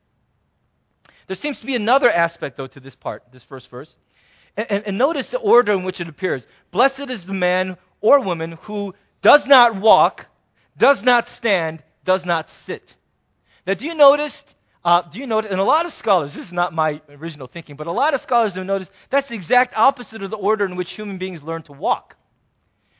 There 1.26 1.36
seems 1.36 1.60
to 1.60 1.66
be 1.66 1.74
another 1.74 2.10
aspect, 2.10 2.56
though, 2.56 2.66
to 2.68 2.80
this 2.80 2.94
part, 2.94 3.24
this 3.32 3.44
first 3.44 3.70
verse. 3.70 3.96
And, 4.56 4.84
and, 4.86 4.98
notice 4.98 5.28
the 5.28 5.38
order 5.38 5.72
in 5.72 5.82
which 5.82 6.00
it 6.00 6.08
appears. 6.08 6.46
Blessed 6.72 7.08
is 7.08 7.24
the 7.24 7.32
man 7.32 7.78
or 8.02 8.20
woman 8.20 8.52
who 8.62 8.94
does 9.22 9.46
not 9.46 9.80
walk, 9.80 10.26
does 10.76 11.02
not 11.02 11.26
stand, 11.36 11.82
does 12.04 12.26
not 12.26 12.50
sit. 12.66 12.94
Now, 13.66 13.74
do 13.74 13.86
you 13.86 13.94
notice? 13.94 14.42
Uh, 14.84 15.02
do 15.10 15.20
you 15.20 15.26
notice? 15.26 15.50
And 15.50 15.60
a 15.60 15.64
lot 15.64 15.86
of 15.86 15.94
scholars, 15.94 16.34
this 16.34 16.46
is 16.46 16.52
not 16.52 16.74
my 16.74 17.00
original 17.08 17.46
thinking, 17.46 17.76
but 17.76 17.86
a 17.86 17.92
lot 17.92 18.14
of 18.14 18.22
scholars 18.22 18.54
have 18.54 18.66
noticed 18.66 18.90
that's 19.10 19.28
the 19.28 19.34
exact 19.34 19.74
opposite 19.76 20.22
of 20.22 20.30
the 20.30 20.36
order 20.36 20.66
in 20.66 20.76
which 20.76 20.92
human 20.92 21.18
beings 21.18 21.42
learn 21.42 21.62
to 21.62 21.72
walk. 21.72 22.16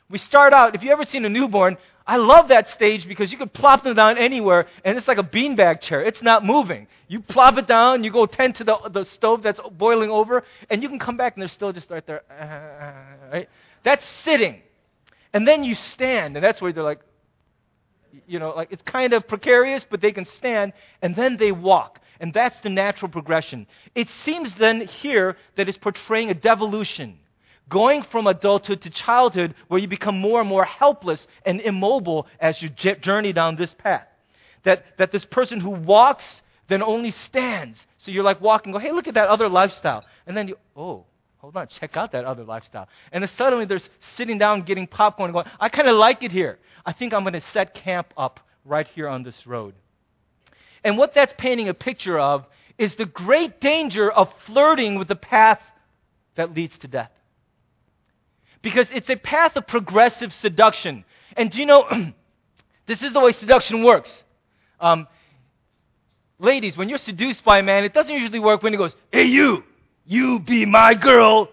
We 0.09 0.19
start 0.19 0.53
out, 0.53 0.75
if 0.75 0.83
you've 0.83 0.93
ever 0.93 1.05
seen 1.05 1.25
a 1.25 1.29
newborn, 1.29 1.77
I 2.07 2.17
love 2.17 2.49
that 2.49 2.69
stage 2.71 3.07
because 3.07 3.31
you 3.31 3.39
can 3.39 3.49
plop 3.49 3.85
them 3.85 3.95
down 3.95 4.19
anywhere 4.19 4.67
and 4.85 4.99
it's 4.99 5.07
like 5.07 5.19
a 5.19 5.23
beanbag 5.23 5.81
chair. 5.81 6.03
It's 6.03 6.23
not 6.23 6.45
moving. 6.45 6.89
You 7.09 7.21
plop 7.21 7.59
it 7.59 7.67
down, 7.67 8.05
you 8.05 8.11
go 8.11 8.27
tend 8.27 8.57
to 8.57 8.65
the, 8.65 8.77
the 8.91 9.05
stove 9.05 9.43
that's 9.43 9.61
boiling 9.73 10.11
over, 10.11 10.43
and 10.71 10.83
you 10.83 10.89
can 10.89 10.99
come 10.99 11.17
back 11.17 11.35
and 11.35 11.43
they're 11.43 11.49
still 11.49 11.73
just 11.73 11.91
right 11.91 12.07
there. 12.07 12.23
Uh, 12.31 12.43
uh, 12.43 12.87
uh, 12.87 13.33
right? 13.33 13.49
That's 13.85 14.05
sitting. 14.25 14.63
And 15.33 15.47
then 15.47 15.65
you 15.65 15.75
stand, 15.75 16.37
and 16.37 16.45
that's 16.45 16.61
where 16.61 16.73
they're 16.73 16.83
like, 16.83 17.01
you 18.27 18.39
know, 18.39 18.51
like 18.51 18.69
it's 18.73 18.83
kind 18.83 19.13
of 19.13 19.27
precarious, 19.27 19.85
but 19.89 20.01
they 20.01 20.13
can 20.13 20.25
stand, 20.25 20.73
and 21.01 21.17
then 21.17 21.37
they 21.37 21.53
walk. 21.53 22.01
And 22.21 22.33
that's 22.33 22.59
the 22.61 22.69
natural 22.69 23.11
progression. 23.11 23.67
It 23.95 24.09
seems 24.25 24.55
then 24.55 24.87
here 24.87 25.37
that 25.57 25.69
it's 25.69 25.79
portraying 25.79 26.31
a 26.31 26.35
devolution 26.35 27.19
going 27.69 28.03
from 28.05 28.27
adulthood 28.27 28.83
to 28.83 28.91
childhood 28.91 29.55
where 29.69 29.81
you 29.81 29.89
become 29.89 30.21
more 30.21 30.41
and 30.41 30.49
more 30.49 30.65
helpless 30.65 31.27
and 31.45 31.61
immobile 31.61 32.27
as 32.41 32.61
you 32.61 32.69
journey 32.69 33.33
down 33.33 33.57
this 33.57 33.75
path. 33.75 34.07
That, 34.65 34.85
that 34.99 35.11
this 35.11 35.25
person 35.25 35.61
who 35.61 35.71
walks 35.71 36.25
then 36.69 36.83
only 36.83 37.11
stands. 37.11 37.85
So 37.99 38.11
you're 38.11 38.23
like 38.23 38.41
walking, 38.41 38.73
go, 38.73 38.79
hey, 38.79 38.93
look 38.93 39.09
at 39.09 39.15
that 39.15 39.29
other 39.29 39.49
lifestyle. 39.49 40.05
And 40.27 40.37
then 40.37 40.49
you, 40.49 40.57
oh, 40.77 41.05
hold 41.39 41.57
on, 41.57 41.67
check 41.69 41.97
out 41.97 42.13
that 42.13 42.25
other 42.25 42.45
lifestyle. 42.45 42.89
And 43.11 43.23
then 43.23 43.31
suddenly 43.37 43.65
there's 43.65 43.89
sitting 44.17 44.39
down 44.39 44.63
getting 44.63 44.87
popcorn 44.87 45.29
and 45.29 45.35
going, 45.35 45.47
I 45.59 45.69
kind 45.69 45.89
of 45.89 45.97
like 45.97 46.23
it 46.23 46.31
here. 46.31 46.59
I 46.87 46.93
think 46.93 47.13
I'm 47.13 47.25
going 47.25 47.35
to 47.35 47.43
set 47.53 47.75
camp 47.75 48.13
up 48.17 48.41
right 48.65 48.87
here 48.89 49.09
on 49.09 49.23
this 49.23 49.47
road. 49.47 49.75
And 50.85 50.99
what 50.99 51.15
that's 51.15 51.35
painting 51.39 51.69
a 51.69 51.75
picture 51.75 52.19
of 52.19 52.47
is 52.79 52.97
the 52.97 53.07
great 53.07 53.61
danger 53.61 54.11
of 54.11 54.33
flirting 54.47 54.99
with 54.99 55.09
the 55.09 55.17
path 55.17 55.61
that 56.37 56.55
leads 56.55 56.77
to 56.79 56.89
death. 56.89 57.11
Because 58.63 58.87
it's 58.93 59.11
a 59.11 59.17
path 59.17 59.57
of 59.57 59.67
progressive 59.67 60.33
seduction. 60.33 61.05
And 61.37 61.51
do 61.51 61.59
you 61.59 61.67
know, 61.67 61.89
this 62.87 63.03
is 63.03 63.13
the 63.13 63.21
way 63.21 63.33
seduction 63.33 63.85
works. 63.85 64.23
Um, 64.81 65.07
ladies, 66.39 66.77
when 66.77 66.89
you're 66.89 66.99
seduced 66.99 67.45
by 67.45 67.59
a 67.59 67.63
man, 67.63 67.85
it 67.85 67.93
doesn't 67.93 68.15
usually 68.15 68.39
work 68.39 68.63
when 68.63 68.73
he 68.73 68.77
goes, 68.77 68.95
Hey, 69.13 69.25
you, 69.25 69.65
you 70.05 70.39
be 70.41 70.65
my 70.65 70.95
girl, 70.95 71.49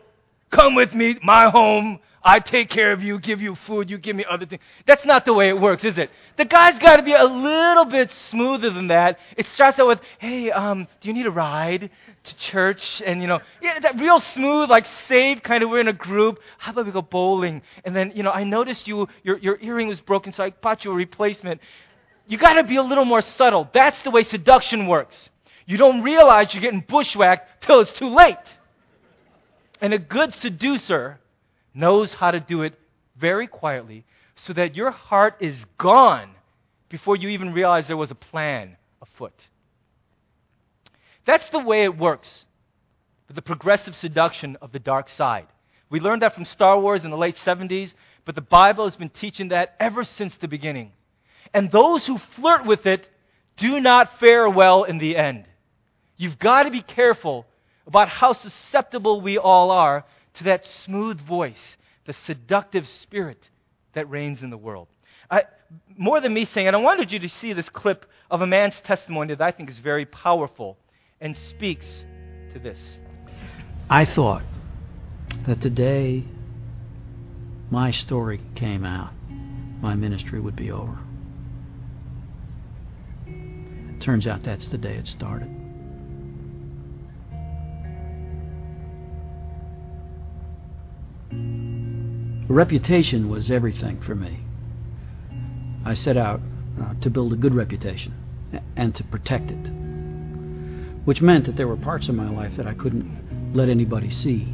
come 0.49 0.75
with 0.75 0.93
me, 0.93 1.17
my 1.23 1.49
home, 1.49 1.99
I 2.23 2.39
take 2.39 2.69
care 2.69 2.91
of 2.91 3.01
you, 3.01 3.17
give 3.19 3.41
you 3.41 3.55
food, 3.65 3.89
you 3.89 3.97
give 3.97 4.15
me 4.15 4.25
other 4.29 4.45
things. 4.45 4.61
That's 4.85 5.05
not 5.05 5.23
the 5.25 5.33
way 5.33 5.47
it 5.49 5.59
works, 5.59 5.85
is 5.85 5.97
it? 5.97 6.09
The 6.37 6.45
guy's 6.45 6.77
got 6.79 6.97
to 6.97 7.03
be 7.03 7.13
a 7.13 7.23
little 7.23 7.85
bit 7.85 8.11
smoother 8.11 8.69
than 8.71 8.87
that. 8.87 9.19
It 9.37 9.45
starts 9.47 9.79
out 9.79 9.87
with, 9.87 9.99
"Hey, 10.17 10.51
um, 10.51 10.87
do 10.99 11.07
you 11.07 11.13
need 11.13 11.25
a 11.25 11.31
ride 11.31 11.89
to 12.23 12.35
church?" 12.35 13.01
And 13.05 13.21
you 13.21 13.27
know, 13.27 13.39
yeah, 13.61 13.79
that 13.79 13.99
real 13.99 14.19
smooth, 14.19 14.69
like 14.69 14.85
safe 15.07 15.41
kind 15.43 15.63
of. 15.63 15.69
We're 15.69 15.79
in 15.79 15.87
a 15.87 15.93
group. 15.93 16.39
How 16.57 16.71
about 16.71 16.85
we 16.85 16.91
go 16.91 17.01
bowling? 17.01 17.61
And 17.85 17.95
then, 17.95 18.11
you 18.13 18.23
know, 18.23 18.31
I 18.31 18.43
noticed 18.43 18.87
you, 18.87 19.07
your 19.23 19.37
your 19.37 19.57
earring 19.61 19.87
was 19.87 20.01
broken, 20.01 20.33
so 20.33 20.43
I 20.43 20.49
bought 20.49 20.83
you 20.83 20.91
a 20.91 20.95
replacement. 20.95 21.61
You 22.27 22.37
got 22.37 22.53
to 22.53 22.63
be 22.63 22.75
a 22.75 22.83
little 22.83 23.05
more 23.05 23.21
subtle. 23.21 23.69
That's 23.73 24.01
the 24.03 24.11
way 24.11 24.23
seduction 24.23 24.87
works. 24.87 25.29
You 25.65 25.77
don't 25.77 26.03
realize 26.03 26.53
you're 26.53 26.61
getting 26.61 26.83
bushwhacked 26.87 27.63
till 27.63 27.79
it's 27.79 27.93
too 27.93 28.13
late. 28.13 28.37
And 29.81 29.93
a 29.93 29.99
good 29.99 30.33
seducer 30.33 31.19
knows 31.73 32.13
how 32.13 32.31
to 32.31 32.39
do 32.39 32.63
it 32.63 32.73
very 33.17 33.47
quietly 33.47 34.05
so 34.35 34.53
that 34.53 34.75
your 34.75 34.91
heart 34.91 35.35
is 35.39 35.55
gone 35.77 36.31
before 36.89 37.15
you 37.15 37.29
even 37.29 37.53
realize 37.53 37.87
there 37.87 37.97
was 37.97 38.11
a 38.11 38.15
plan 38.15 38.77
afoot. 39.01 39.33
That's 41.25 41.49
the 41.49 41.59
way 41.59 41.83
it 41.83 41.97
works 41.97 42.45
with 43.27 43.35
the 43.35 43.41
progressive 43.41 43.95
seduction 43.95 44.57
of 44.61 44.71
the 44.71 44.79
dark 44.79 45.09
side. 45.09 45.47
We 45.89 45.99
learned 45.99 46.21
that 46.21 46.35
from 46.35 46.45
Star 46.45 46.79
Wars 46.79 47.03
in 47.03 47.11
the 47.11 47.17
late 47.17 47.37
70s, 47.45 47.93
but 48.25 48.35
the 48.35 48.41
Bible 48.41 48.85
has 48.85 48.95
been 48.95 49.09
teaching 49.09 49.49
that 49.49 49.75
ever 49.79 50.03
since 50.03 50.35
the 50.37 50.47
beginning. 50.47 50.91
And 51.53 51.71
those 51.71 52.05
who 52.05 52.19
flirt 52.35 52.65
with 52.65 52.85
it 52.85 53.07
do 53.57 53.79
not 53.79 54.19
fare 54.19 54.49
well 54.49 54.83
in 54.83 54.97
the 54.97 55.17
end. 55.17 55.45
You've 56.17 56.39
got 56.39 56.63
to 56.63 56.71
be 56.71 56.81
careful 56.81 57.45
about 57.89 58.07
how 58.07 58.33
susceptible 58.33 59.19
we 59.19 59.39
all 59.39 59.71
are 59.71 60.05
to 60.35 60.43
that 60.43 60.63
smooth 60.63 61.19
voice, 61.19 61.77
the 62.05 62.13
seductive 62.13 62.87
spirit 62.87 63.49
that 63.93 64.07
reigns 64.11 64.43
in 64.43 64.51
the 64.51 64.57
world. 64.57 64.87
I, 65.31 65.45
more 65.97 66.21
than 66.21 66.31
me 66.31 66.45
saying 66.45 66.67
it, 66.67 66.75
I 66.75 66.77
wanted 66.77 67.11
you 67.11 67.17
to 67.17 67.29
see 67.29 67.51
this 67.51 67.67
clip 67.67 68.05
of 68.29 68.41
a 68.41 68.47
man's 68.47 68.79
testimony 68.81 69.33
that 69.33 69.43
I 69.43 69.51
think 69.51 69.71
is 69.71 69.79
very 69.79 70.05
powerful 70.05 70.77
and 71.19 71.35
speaks 71.35 71.87
to 72.53 72.59
this. 72.59 72.77
I 73.89 74.05
thought 74.05 74.43
that 75.47 75.61
the 75.61 75.71
day 75.71 76.25
my 77.71 77.89
story 77.89 78.39
came 78.53 78.85
out, 78.85 79.13
my 79.81 79.95
ministry 79.95 80.39
would 80.39 80.55
be 80.55 80.69
over. 80.69 80.99
Turns 83.99 84.27
out 84.27 84.43
that's 84.43 84.67
the 84.67 84.77
day 84.77 84.93
it 84.93 85.07
started. 85.07 85.58
Reputation 92.49 93.29
was 93.29 93.51
everything 93.51 94.01
for 94.01 94.15
me. 94.15 94.39
I 95.85 95.93
set 95.93 96.17
out 96.17 96.41
uh, 96.81 96.95
to 96.99 97.09
build 97.11 97.31
a 97.31 97.35
good 97.35 97.53
reputation 97.53 98.11
and 98.75 98.95
to 98.95 99.03
protect 99.03 99.51
it, 99.51 99.69
which 101.05 101.21
meant 101.21 101.45
that 101.45 101.57
there 101.57 101.67
were 101.67 101.77
parts 101.77 102.09
of 102.09 102.15
my 102.15 102.27
life 102.27 102.57
that 102.57 102.65
I 102.65 102.73
couldn't 102.73 103.53
let 103.53 103.69
anybody 103.69 104.09
see. 104.09 104.51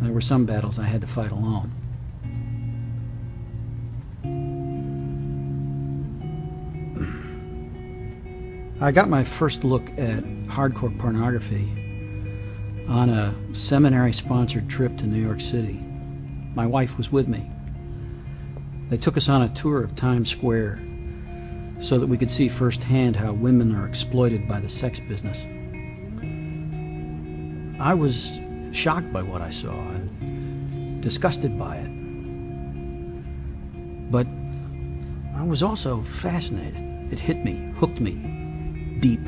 There 0.00 0.12
were 0.12 0.20
some 0.20 0.46
battles 0.46 0.78
I 0.78 0.86
had 0.86 1.00
to 1.00 1.08
fight 1.08 1.32
alone. 1.32 1.72
I 8.80 8.92
got 8.92 9.08
my 9.08 9.24
first 9.40 9.64
look 9.64 9.82
at 9.98 10.22
hardcore 10.46 10.96
pornography 11.00 11.68
on 12.88 13.10
a 13.10 13.34
seminary 13.52 14.12
sponsored 14.12 14.68
trip 14.68 14.96
to 14.98 15.06
New 15.08 15.20
York 15.20 15.40
City. 15.40 15.84
My 16.54 16.66
wife 16.66 16.96
was 16.98 17.10
with 17.10 17.28
me. 17.28 17.50
They 18.90 18.98
took 18.98 19.16
us 19.16 19.28
on 19.28 19.42
a 19.42 19.54
tour 19.54 19.82
of 19.82 19.96
Times 19.96 20.30
Square 20.30 20.80
so 21.80 21.98
that 21.98 22.06
we 22.06 22.18
could 22.18 22.30
see 22.30 22.48
firsthand 22.48 23.16
how 23.16 23.32
women 23.32 23.74
are 23.74 23.88
exploited 23.88 24.46
by 24.46 24.60
the 24.60 24.68
sex 24.68 25.00
business. 25.08 25.38
I 27.80 27.94
was 27.94 28.28
shocked 28.72 29.12
by 29.12 29.22
what 29.22 29.40
I 29.42 29.50
saw 29.50 29.72
and 29.72 31.02
disgusted 31.02 31.58
by 31.58 31.78
it. 31.78 31.90
But 34.12 34.26
I 35.36 35.44
was 35.44 35.62
also 35.62 36.04
fascinated. 36.20 37.12
It 37.12 37.18
hit 37.18 37.42
me, 37.42 37.72
hooked 37.78 38.00
me, 38.00 38.98
deep. 39.00 39.26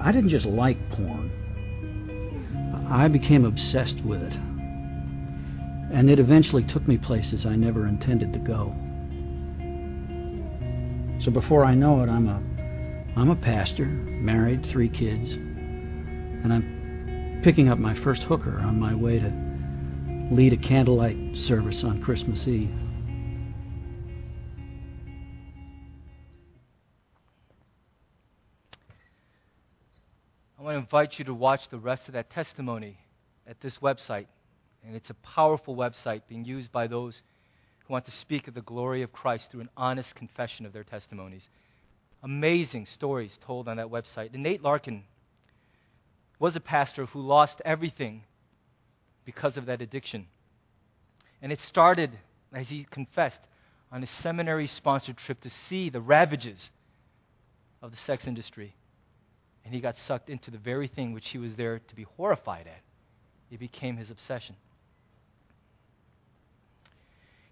I 0.00 0.12
didn't 0.12 0.28
just 0.28 0.46
like 0.46 0.76
porn. 0.90 1.30
I 2.88 3.08
became 3.08 3.44
obsessed 3.44 4.00
with 4.04 4.22
it. 4.22 4.32
And 5.92 6.10
it 6.10 6.18
eventually 6.18 6.64
took 6.64 6.86
me 6.88 6.98
places 6.98 7.46
I 7.46 7.56
never 7.56 7.86
intended 7.86 8.32
to 8.32 8.38
go. 8.38 8.74
So 11.22 11.30
before 11.30 11.64
I 11.64 11.74
know 11.74 12.02
it, 12.02 12.08
I'm 12.08 12.28
a 12.28 12.42
I'm 13.16 13.30
a 13.30 13.36
pastor, 13.36 13.84
married, 13.84 14.66
three 14.66 14.88
kids, 14.88 15.30
and 15.32 16.52
I'm 16.52 17.40
picking 17.44 17.68
up 17.68 17.78
my 17.78 17.94
first 18.02 18.22
hooker 18.22 18.58
on 18.58 18.80
my 18.80 18.92
way 18.94 19.20
to 19.20 19.32
lead 20.34 20.52
a 20.52 20.56
candlelight 20.56 21.36
service 21.36 21.84
on 21.84 22.02
Christmas 22.02 22.48
Eve. 22.48 22.74
To 30.74 30.80
invite 30.80 31.20
you 31.20 31.24
to 31.24 31.34
watch 31.34 31.68
the 31.68 31.78
rest 31.78 32.08
of 32.08 32.14
that 32.14 32.30
testimony 32.30 32.98
at 33.46 33.60
this 33.60 33.78
website. 33.78 34.26
And 34.84 34.96
it's 34.96 35.10
a 35.10 35.14
powerful 35.14 35.76
website 35.76 36.22
being 36.28 36.44
used 36.44 36.72
by 36.72 36.88
those 36.88 37.22
who 37.78 37.92
want 37.92 38.04
to 38.06 38.10
speak 38.10 38.48
of 38.48 38.54
the 38.54 38.60
glory 38.60 39.02
of 39.02 39.12
Christ 39.12 39.50
through 39.50 39.60
an 39.60 39.70
honest 39.76 40.14
confession 40.16 40.66
of 40.66 40.72
their 40.72 40.82
testimonies. 40.82 41.48
Amazing 42.24 42.86
stories 42.86 43.38
told 43.46 43.68
on 43.68 43.76
that 43.76 43.86
website. 43.86 44.34
And 44.34 44.42
Nate 44.42 44.62
Larkin 44.62 45.04
was 46.40 46.56
a 46.56 46.60
pastor 46.60 47.06
who 47.06 47.20
lost 47.20 47.62
everything 47.64 48.24
because 49.24 49.56
of 49.56 49.66
that 49.66 49.80
addiction. 49.80 50.26
And 51.40 51.52
it 51.52 51.60
started, 51.60 52.10
as 52.52 52.68
he 52.68 52.84
confessed, 52.90 53.40
on 53.92 54.02
a 54.02 54.08
seminary 54.22 54.66
sponsored 54.66 55.18
trip 55.18 55.40
to 55.42 55.50
see 55.50 55.88
the 55.88 56.00
ravages 56.00 56.70
of 57.80 57.92
the 57.92 57.96
sex 57.96 58.26
industry 58.26 58.74
and 59.64 59.74
he 59.74 59.80
got 59.80 59.96
sucked 59.96 60.28
into 60.28 60.50
the 60.50 60.58
very 60.58 60.88
thing 60.88 61.12
which 61.12 61.30
he 61.30 61.38
was 61.38 61.54
there 61.54 61.78
to 61.78 61.94
be 61.94 62.04
horrified 62.16 62.66
at. 62.66 62.80
It 63.50 63.58
became 63.58 63.96
his 63.96 64.10
obsession. 64.10 64.56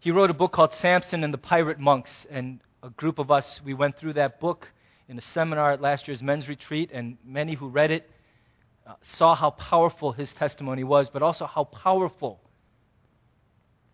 He 0.01 0.11
wrote 0.11 0.31
a 0.31 0.35
book 0.35 0.53
called 0.53 0.75
Samson 0.75 1.23
and 1.25 1.33
the 1.33 1.39
Pirate 1.39 1.79
Monks, 1.79 2.11
and 2.29 2.61
a 2.83 2.91
group 2.91 3.19
of 3.19 3.31
us, 3.31 3.61
we 3.65 3.73
went 3.73 3.97
through 3.97 4.15
that 4.15 4.41
book 4.41 4.69
in 5.09 5.17
a 5.17 5.23
seminar 5.33 5.73
at 5.73 5.81
last 5.81 6.09
year's 6.09 6.23
men's 6.23 6.49
retreat, 6.49 6.91
and 6.93 7.17
many 7.25 7.55
who 7.55 7.69
read 7.69 7.91
it 7.91 8.11
uh, 8.87 8.95
saw 9.17 9.37
how 9.37 9.51
powerful 9.51 10.13
his 10.13 10.33
testimony 10.35 10.83
was, 10.83 11.09
but 11.09 11.23
also 11.23 11.47
how 11.47 11.65
powerful 11.65 12.41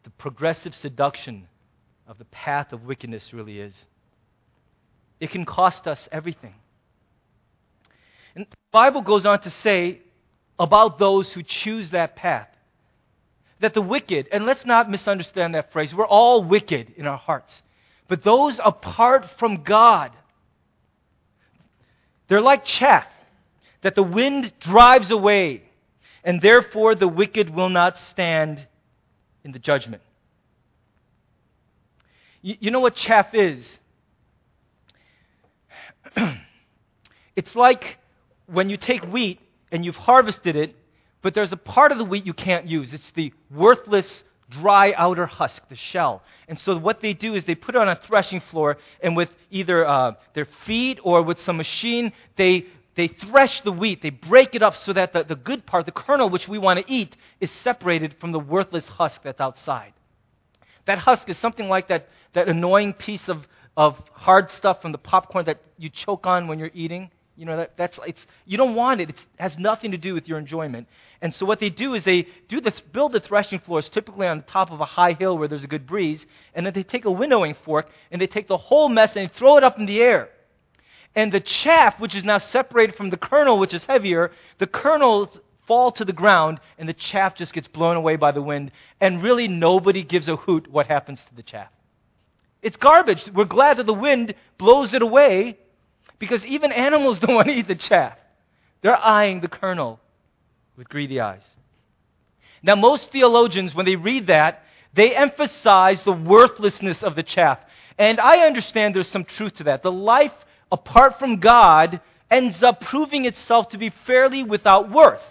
the 0.04 0.10
progressive 0.10 0.74
seduction 0.74 1.46
of 2.06 2.16
the 2.16 2.24
path 2.26 2.72
of 2.72 2.84
wickedness 2.84 3.34
really 3.34 3.60
is. 3.60 3.74
It 5.20 5.30
can 5.30 5.44
cost 5.44 5.86
us 5.86 6.08
everything. 6.10 6.54
And 8.34 8.46
the 8.46 8.56
Bible 8.72 9.02
goes 9.02 9.26
on 9.26 9.40
to 9.42 9.50
say 9.50 10.00
about 10.58 10.98
those 10.98 11.32
who 11.32 11.42
choose 11.42 11.90
that 11.90 12.16
path 12.16 12.48
that 13.60 13.74
the 13.74 13.82
wicked, 13.82 14.28
and 14.30 14.46
let's 14.46 14.64
not 14.64 14.90
misunderstand 14.90 15.54
that 15.54 15.72
phrase, 15.72 15.94
we're 15.94 16.06
all 16.06 16.44
wicked 16.44 16.92
in 16.96 17.06
our 17.06 17.18
hearts. 17.18 17.62
But 18.06 18.22
those 18.22 18.60
apart 18.64 19.28
from 19.38 19.62
God, 19.64 20.12
they're 22.28 22.40
like 22.40 22.64
chaff 22.64 23.06
that 23.82 23.94
the 23.94 24.02
wind 24.02 24.52
drives 24.60 25.10
away, 25.10 25.62
and 26.24 26.40
therefore 26.40 26.94
the 26.94 27.08
wicked 27.08 27.50
will 27.50 27.68
not 27.68 27.98
stand 27.98 28.66
in 29.44 29.52
the 29.52 29.58
judgment. 29.58 30.02
You, 32.42 32.56
you 32.60 32.70
know 32.70 32.80
what 32.80 32.94
chaff 32.94 33.34
is? 33.34 33.66
it's 37.36 37.54
like 37.56 37.97
when 38.50 38.70
you 38.70 38.76
take 38.76 39.04
wheat 39.04 39.40
and 39.70 39.84
you've 39.84 39.96
harvested 39.96 40.56
it, 40.56 40.74
but 41.22 41.34
there's 41.34 41.52
a 41.52 41.56
part 41.56 41.92
of 41.92 41.98
the 41.98 42.04
wheat 42.04 42.26
you 42.26 42.34
can't 42.34 42.66
use. 42.66 42.92
It's 42.92 43.10
the 43.12 43.32
worthless, 43.50 44.24
dry 44.50 44.92
outer 44.94 45.26
husk, 45.26 45.68
the 45.68 45.76
shell. 45.76 46.22
And 46.48 46.58
so 46.58 46.76
what 46.76 47.00
they 47.00 47.12
do 47.12 47.34
is 47.34 47.44
they 47.44 47.54
put 47.54 47.74
it 47.74 47.80
on 47.80 47.88
a 47.88 47.96
threshing 47.96 48.40
floor, 48.40 48.78
and 49.02 49.16
with 49.16 49.28
either 49.50 49.86
uh, 49.86 50.12
their 50.34 50.46
feet 50.66 50.98
or 51.02 51.22
with 51.22 51.40
some 51.42 51.56
machine, 51.56 52.12
they 52.36 52.66
they 52.94 53.06
thresh 53.06 53.60
the 53.60 53.70
wheat. 53.70 54.02
They 54.02 54.10
break 54.10 54.56
it 54.56 54.62
up 54.62 54.74
so 54.74 54.92
that 54.92 55.12
the, 55.12 55.22
the 55.22 55.36
good 55.36 55.64
part, 55.64 55.86
the 55.86 55.92
kernel 55.92 56.30
which 56.30 56.48
we 56.48 56.58
want 56.58 56.84
to 56.84 56.92
eat, 56.92 57.16
is 57.40 57.48
separated 57.62 58.16
from 58.18 58.32
the 58.32 58.40
worthless 58.40 58.88
husk 58.88 59.20
that's 59.22 59.40
outside. 59.40 59.92
That 60.86 60.98
husk 60.98 61.28
is 61.28 61.38
something 61.38 61.68
like 61.68 61.86
that, 61.88 62.08
that 62.32 62.48
annoying 62.48 62.94
piece 62.94 63.28
of, 63.28 63.46
of 63.76 64.02
hard 64.10 64.50
stuff 64.50 64.82
from 64.82 64.90
the 64.90 64.98
popcorn 64.98 65.44
that 65.44 65.62
you 65.76 65.90
choke 65.90 66.26
on 66.26 66.48
when 66.48 66.58
you're 66.58 66.72
eating. 66.74 67.12
You 67.38 67.44
know, 67.44 67.56
that, 67.56 67.76
that's, 67.76 67.96
it's, 68.04 68.26
you 68.46 68.56
don't 68.56 68.74
want 68.74 69.00
it. 69.00 69.10
It 69.10 69.16
has 69.38 69.56
nothing 69.58 69.92
to 69.92 69.96
do 69.96 70.12
with 70.12 70.26
your 70.26 70.38
enjoyment. 70.38 70.88
And 71.22 71.32
so 71.32 71.46
what 71.46 71.60
they 71.60 71.70
do 71.70 71.94
is 71.94 72.02
they 72.02 72.26
do 72.48 72.60
this, 72.60 72.80
build 72.92 73.12
the 73.12 73.20
threshing 73.20 73.60
floors 73.60 73.88
typically 73.88 74.26
on 74.26 74.38
the 74.38 74.42
top 74.42 74.72
of 74.72 74.80
a 74.80 74.84
high 74.84 75.12
hill 75.12 75.38
where 75.38 75.46
there's 75.46 75.62
a 75.62 75.68
good 75.68 75.86
breeze, 75.86 76.26
and 76.52 76.66
then 76.66 76.72
they 76.72 76.82
take 76.82 77.04
a 77.04 77.10
winnowing 77.10 77.54
fork 77.64 77.88
and 78.10 78.20
they 78.20 78.26
take 78.26 78.48
the 78.48 78.56
whole 78.56 78.88
mess 78.88 79.14
and 79.14 79.28
they 79.28 79.32
throw 79.32 79.56
it 79.56 79.62
up 79.62 79.78
in 79.78 79.86
the 79.86 80.00
air. 80.00 80.30
And 81.14 81.30
the 81.30 81.38
chaff, 81.38 82.00
which 82.00 82.16
is 82.16 82.24
now 82.24 82.38
separated 82.38 82.96
from 82.96 83.10
the 83.10 83.16
kernel, 83.16 83.60
which 83.60 83.72
is 83.72 83.84
heavier, 83.84 84.32
the 84.58 84.66
kernels 84.66 85.38
fall 85.68 85.92
to 85.92 86.04
the 86.04 86.12
ground 86.12 86.58
and 86.76 86.88
the 86.88 86.92
chaff 86.92 87.36
just 87.36 87.52
gets 87.52 87.68
blown 87.68 87.94
away 87.94 88.16
by 88.16 88.32
the 88.32 88.42
wind. 88.42 88.72
And 89.00 89.22
really 89.22 89.46
nobody 89.46 90.02
gives 90.02 90.28
a 90.28 90.34
hoot 90.34 90.68
what 90.68 90.88
happens 90.88 91.24
to 91.28 91.34
the 91.36 91.44
chaff. 91.44 91.70
It's 92.62 92.76
garbage. 92.76 93.30
We're 93.32 93.44
glad 93.44 93.76
that 93.76 93.86
the 93.86 93.94
wind 93.94 94.34
blows 94.58 94.92
it 94.92 95.02
away 95.02 95.56
because 96.18 96.44
even 96.46 96.72
animals 96.72 97.18
don't 97.20 97.34
want 97.34 97.48
to 97.48 97.54
eat 97.54 97.68
the 97.68 97.74
chaff. 97.74 98.16
They're 98.82 98.96
eyeing 98.96 99.40
the 99.40 99.48
kernel 99.48 100.00
with 100.76 100.88
greedy 100.88 101.20
eyes. 101.20 101.42
Now, 102.62 102.74
most 102.74 103.10
theologians, 103.12 103.74
when 103.74 103.86
they 103.86 103.96
read 103.96 104.28
that, 104.28 104.62
they 104.94 105.14
emphasize 105.14 106.02
the 106.02 106.12
worthlessness 106.12 107.02
of 107.02 107.14
the 107.14 107.22
chaff. 107.22 107.58
And 107.98 108.20
I 108.20 108.46
understand 108.46 108.94
there's 108.94 109.08
some 109.08 109.24
truth 109.24 109.54
to 109.56 109.64
that. 109.64 109.82
The 109.82 109.92
life 109.92 110.32
apart 110.70 111.18
from 111.18 111.38
God 111.38 112.00
ends 112.30 112.62
up 112.62 112.80
proving 112.80 113.24
itself 113.24 113.70
to 113.70 113.78
be 113.78 113.90
fairly 114.06 114.42
without 114.42 114.90
worth. 114.90 115.22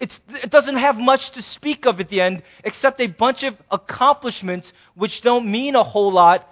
It's, 0.00 0.18
it 0.28 0.50
doesn't 0.50 0.76
have 0.76 0.96
much 0.96 1.30
to 1.30 1.42
speak 1.42 1.86
of 1.86 2.00
at 2.00 2.08
the 2.08 2.20
end 2.20 2.42
except 2.62 3.00
a 3.00 3.08
bunch 3.08 3.42
of 3.42 3.56
accomplishments 3.70 4.72
which 4.94 5.22
don't 5.22 5.50
mean 5.50 5.74
a 5.74 5.82
whole 5.82 6.12
lot 6.12 6.48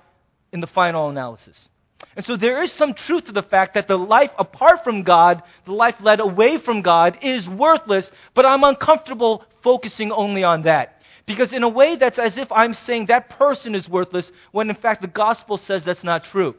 in 0.52 0.60
the 0.60 0.66
final 0.66 1.08
analysis. 1.08 1.68
And 2.14 2.24
so 2.24 2.36
there 2.36 2.62
is 2.62 2.72
some 2.72 2.94
truth 2.94 3.24
to 3.24 3.32
the 3.32 3.42
fact 3.42 3.74
that 3.74 3.88
the 3.88 3.96
life 3.96 4.30
apart 4.38 4.84
from 4.84 5.02
God, 5.02 5.42
the 5.64 5.72
life 5.72 5.96
led 6.00 6.20
away 6.20 6.58
from 6.58 6.82
God, 6.82 7.18
is 7.22 7.48
worthless, 7.48 8.10
but 8.34 8.46
I'm 8.46 8.64
uncomfortable 8.64 9.44
focusing 9.62 10.12
only 10.12 10.44
on 10.44 10.62
that. 10.62 11.02
Because 11.26 11.52
in 11.52 11.62
a 11.62 11.68
way, 11.68 11.96
that's 11.96 12.18
as 12.18 12.38
if 12.38 12.50
I'm 12.52 12.72
saying 12.72 13.06
that 13.06 13.30
person 13.30 13.74
is 13.74 13.88
worthless, 13.88 14.30
when 14.52 14.70
in 14.70 14.76
fact 14.76 15.02
the 15.02 15.08
gospel 15.08 15.58
says 15.58 15.84
that's 15.84 16.04
not 16.04 16.24
true. 16.24 16.54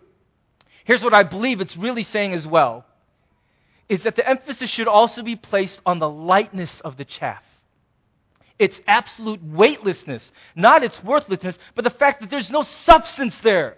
Here's 0.84 1.04
what 1.04 1.14
I 1.14 1.24
believe 1.24 1.62
it's 1.62 1.78
really 1.78 2.04
saying 2.04 2.34
as 2.34 2.46
well 2.46 2.86
is 3.90 4.02
that 4.04 4.16
the 4.16 4.28
emphasis 4.28 4.70
should 4.70 4.88
also 4.88 5.24
be 5.24 5.36
placed 5.36 5.80
on 5.86 6.00
the 6.00 6.10
lightness 6.10 6.82
of 6.82 6.98
the 6.98 7.06
chaff. 7.06 7.44
Its 8.60 8.80
absolute 8.88 9.42
weightlessness, 9.44 10.32
not 10.56 10.84
its 10.84 11.02
worthlessness, 11.04 11.58
but 11.76 11.84
the 11.84 11.90
fact 11.90 12.22
that 12.22 12.30
there's 12.30 12.52
no 12.52 12.64
substance 12.64 13.36
there. 13.44 13.78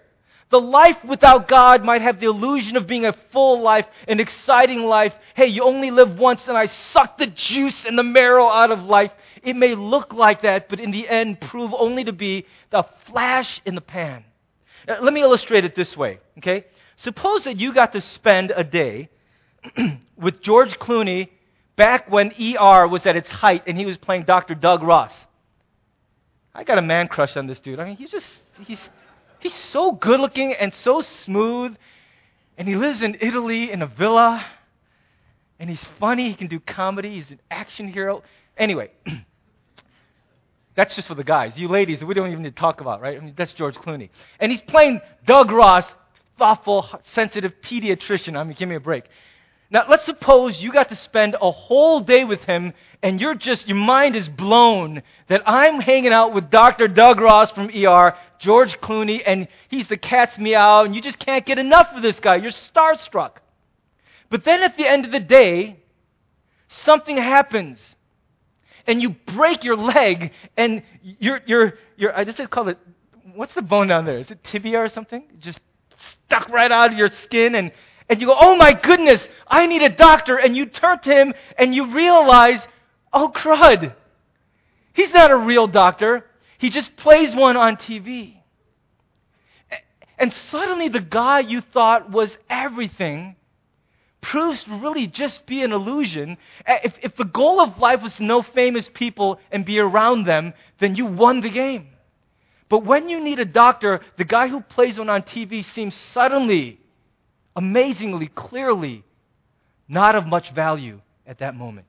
The 0.50 0.60
life 0.60 0.96
without 1.04 1.46
God 1.46 1.84
might 1.84 2.02
have 2.02 2.18
the 2.18 2.26
illusion 2.26 2.76
of 2.76 2.88
being 2.88 3.06
a 3.06 3.14
full 3.32 3.62
life, 3.62 3.86
an 4.08 4.18
exciting 4.18 4.82
life. 4.82 5.14
Hey, 5.34 5.46
you 5.46 5.62
only 5.62 5.92
live 5.92 6.18
once 6.18 6.46
and 6.48 6.58
I 6.58 6.66
suck 6.66 7.18
the 7.18 7.28
juice 7.28 7.84
and 7.86 7.96
the 7.96 8.02
marrow 8.02 8.48
out 8.48 8.72
of 8.72 8.82
life. 8.82 9.12
It 9.44 9.54
may 9.54 9.76
look 9.76 10.12
like 10.12 10.42
that, 10.42 10.68
but 10.68 10.80
in 10.80 10.90
the 10.90 11.08
end 11.08 11.40
prove 11.40 11.72
only 11.72 12.02
to 12.04 12.12
be 12.12 12.46
the 12.70 12.84
flash 13.06 13.60
in 13.64 13.76
the 13.76 13.80
pan. 13.80 14.24
Uh, 14.88 14.96
let 15.00 15.12
me 15.12 15.20
illustrate 15.20 15.64
it 15.64 15.76
this 15.76 15.96
way, 15.96 16.18
okay? 16.38 16.66
Suppose 16.96 17.44
that 17.44 17.58
you 17.58 17.72
got 17.72 17.92
to 17.92 18.00
spend 18.00 18.50
a 18.50 18.64
day 18.64 19.08
with 20.16 20.42
George 20.42 20.78
Clooney 20.80 21.28
back 21.76 22.10
when 22.10 22.32
ER 22.32 22.88
was 22.88 23.06
at 23.06 23.14
its 23.14 23.30
height 23.30 23.62
and 23.68 23.78
he 23.78 23.86
was 23.86 23.96
playing 23.96 24.24
Dr. 24.24 24.56
Doug 24.56 24.82
Ross. 24.82 25.14
I 26.52 26.64
got 26.64 26.78
a 26.78 26.82
man 26.82 27.06
crush 27.06 27.36
on 27.36 27.46
this 27.46 27.60
dude. 27.60 27.78
I 27.78 27.84
mean, 27.84 27.96
he's 27.96 28.10
just, 28.10 28.26
he's, 28.66 28.80
he's 29.40 29.54
so 29.54 29.92
good 29.92 30.20
looking 30.20 30.52
and 30.52 30.72
so 30.72 31.00
smooth. 31.00 31.76
And 32.56 32.68
he 32.68 32.76
lives 32.76 33.02
in 33.02 33.16
Italy 33.20 33.70
in 33.70 33.82
a 33.82 33.86
villa. 33.86 34.44
And 35.58 35.68
he's 35.68 35.84
funny. 35.98 36.28
He 36.28 36.34
can 36.34 36.46
do 36.46 36.60
comedy. 36.60 37.14
He's 37.16 37.30
an 37.30 37.40
action 37.50 37.88
hero. 37.88 38.22
Anyway, 38.56 38.90
that's 40.76 40.94
just 40.94 41.08
for 41.08 41.14
the 41.14 41.24
guys. 41.24 41.52
You 41.56 41.68
ladies, 41.68 42.02
we 42.02 42.14
don't 42.14 42.30
even 42.30 42.42
need 42.42 42.54
to 42.54 42.60
talk 42.60 42.80
about, 42.80 43.00
right? 43.00 43.16
I 43.16 43.20
mean, 43.20 43.34
that's 43.36 43.52
George 43.52 43.76
Clooney. 43.76 44.10
And 44.38 44.52
he's 44.52 44.62
playing 44.62 45.00
Doug 45.26 45.50
Ross, 45.50 45.86
thoughtful, 46.38 46.88
sensitive 47.14 47.52
pediatrician. 47.62 48.36
I 48.36 48.44
mean, 48.44 48.56
give 48.58 48.68
me 48.68 48.76
a 48.76 48.80
break. 48.80 49.04
Now, 49.72 49.84
let's 49.88 50.04
suppose 50.04 50.60
you 50.60 50.72
got 50.72 50.88
to 50.88 50.96
spend 50.96 51.36
a 51.40 51.50
whole 51.50 52.00
day 52.00 52.24
with 52.24 52.40
him 52.40 52.72
and 53.02 53.20
you're 53.20 53.36
just, 53.36 53.68
your 53.68 53.76
mind 53.76 54.16
is 54.16 54.28
blown 54.28 55.02
that 55.28 55.42
I'm 55.46 55.80
hanging 55.80 56.12
out 56.12 56.34
with 56.34 56.50
Dr. 56.50 56.88
Doug 56.88 57.20
Ross 57.20 57.52
from 57.52 57.70
ER, 57.70 58.14
George 58.40 58.78
Clooney, 58.80 59.22
and 59.24 59.48
he's 59.68 59.88
the 59.88 59.96
cat's 59.96 60.38
meow, 60.38 60.84
and 60.84 60.94
you 60.94 61.00
just 61.00 61.18
can't 61.18 61.46
get 61.46 61.58
enough 61.58 61.88
of 61.94 62.02
this 62.02 62.18
guy. 62.20 62.36
You're 62.36 62.50
starstruck. 62.50 63.36
But 64.28 64.44
then 64.44 64.62
at 64.62 64.76
the 64.76 64.86
end 64.86 65.04
of 65.04 65.12
the 65.12 65.20
day, 65.20 65.78
something 66.68 67.16
happens. 67.16 67.78
And 68.86 69.00
you 69.00 69.16
break 69.34 69.64
your 69.64 69.76
leg, 69.76 70.32
and 70.56 70.82
you're, 71.02 71.40
you're, 71.46 71.74
you're 71.96 72.16
I 72.16 72.24
just 72.24 72.50
call 72.50 72.68
it, 72.68 72.78
what's 73.34 73.54
the 73.54 73.62
bone 73.62 73.86
down 73.88 74.04
there? 74.04 74.18
Is 74.18 74.30
it 74.30 74.42
tibia 74.44 74.78
or 74.78 74.88
something? 74.88 75.24
Just 75.38 75.60
stuck 76.26 76.48
right 76.50 76.70
out 76.70 76.92
of 76.92 76.98
your 76.98 77.10
skin, 77.22 77.54
and 77.54 77.72
and 78.10 78.20
you 78.20 78.26
go, 78.26 78.36
oh 78.38 78.56
my 78.56 78.72
goodness, 78.72 79.26
I 79.46 79.66
need 79.66 79.82
a 79.82 79.88
doctor. 79.88 80.36
And 80.36 80.56
you 80.56 80.66
turn 80.66 80.98
to 80.98 81.10
him 81.10 81.32
and 81.56 81.72
you 81.72 81.94
realize, 81.94 82.60
oh 83.12 83.30
crud. 83.32 83.94
He's 84.92 85.14
not 85.14 85.30
a 85.30 85.36
real 85.36 85.68
doctor. 85.68 86.26
He 86.58 86.70
just 86.70 86.96
plays 86.96 87.36
one 87.36 87.56
on 87.56 87.76
TV. 87.76 88.34
And 90.18 90.32
suddenly 90.32 90.88
the 90.88 91.00
guy 91.00 91.38
you 91.38 91.60
thought 91.60 92.10
was 92.10 92.36
everything 92.50 93.36
proves 94.20 94.64
to 94.64 94.74
really 94.78 95.06
just 95.06 95.46
be 95.46 95.62
an 95.62 95.72
illusion. 95.72 96.36
If, 96.66 96.94
if 97.02 97.16
the 97.16 97.24
goal 97.24 97.60
of 97.60 97.78
life 97.78 98.02
was 98.02 98.16
to 98.16 98.24
know 98.24 98.42
famous 98.42 98.90
people 98.92 99.38
and 99.52 99.64
be 99.64 99.78
around 99.78 100.24
them, 100.24 100.52
then 100.80 100.96
you 100.96 101.06
won 101.06 101.40
the 101.40 101.48
game. 101.48 101.86
But 102.68 102.84
when 102.84 103.08
you 103.08 103.20
need 103.20 103.38
a 103.38 103.44
doctor, 103.44 104.00
the 104.18 104.24
guy 104.24 104.48
who 104.48 104.60
plays 104.60 104.98
one 104.98 105.08
on 105.08 105.22
TV 105.22 105.64
seems 105.74 105.94
suddenly 106.12 106.80
amazingly, 107.56 108.28
clearly, 108.28 109.04
not 109.88 110.14
of 110.14 110.26
much 110.26 110.52
value 110.52 111.00
at 111.26 111.38
that 111.38 111.54
moment. 111.54 111.86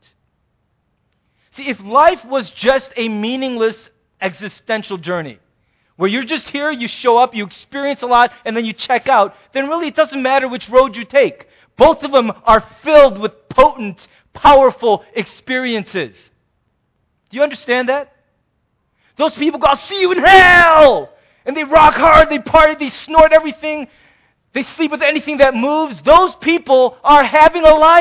See, 1.52 1.68
if 1.68 1.80
life 1.80 2.24
was 2.26 2.50
just 2.50 2.92
a 2.96 3.10
meaningless 3.10 3.90
existential 4.22 4.98
journey, 4.98 5.40
where 5.98 6.10
you're 6.10 6.24
just 6.24 6.48
here, 6.48 6.72
you 6.72 6.88
show 6.88 7.18
up, 7.18 7.36
you 7.36 7.46
experience 7.46 8.02
a 8.02 8.08
lot, 8.08 8.32
and 8.46 8.56
then 8.56 8.66
you 8.66 8.74
check 8.74 9.08
out, 9.08 9.36
then 9.54 9.68
really 9.68 9.88
it 9.88 9.96
doesn't 9.96 10.22
matter 10.22 10.48
which 10.48 10.70
road 10.70 10.96
you 10.96 11.06
take. 11.06 11.48
Both 11.78 12.04
of 12.04 12.12
them 12.12 12.32
are 12.46 12.64
filled 12.84 13.20
with 13.20 13.50
potent, 13.50 14.08
powerful 14.34 15.04
experiences. 15.14 16.16
Do 17.30 17.38
you 17.38 17.44
understand 17.44 17.90
that? 17.90 18.14
Those 19.18 19.36
people 19.36 19.60
go, 19.60 19.68
I'll 19.68 19.76
see 19.76 20.02
you 20.02 20.12
in 20.12 20.20
hell! 20.20 21.10
And 21.46 21.56
they 21.56 21.64
rock 21.64 21.94
hard, 21.94 22.30
they 22.30 22.40
party, 22.40 22.76
they 22.80 22.90
snort 22.90 23.34
everything, 23.34 23.88
they 24.54 24.64
sleep 24.64 24.92
with 24.92 25.02
anything 25.02 25.38
that 25.38 25.56
moves. 25.56 26.02
Those 26.02 26.36
people 26.36 26.98
are 27.04 27.24
having 27.24 27.64
a 27.64 27.76
life. 27.76 28.00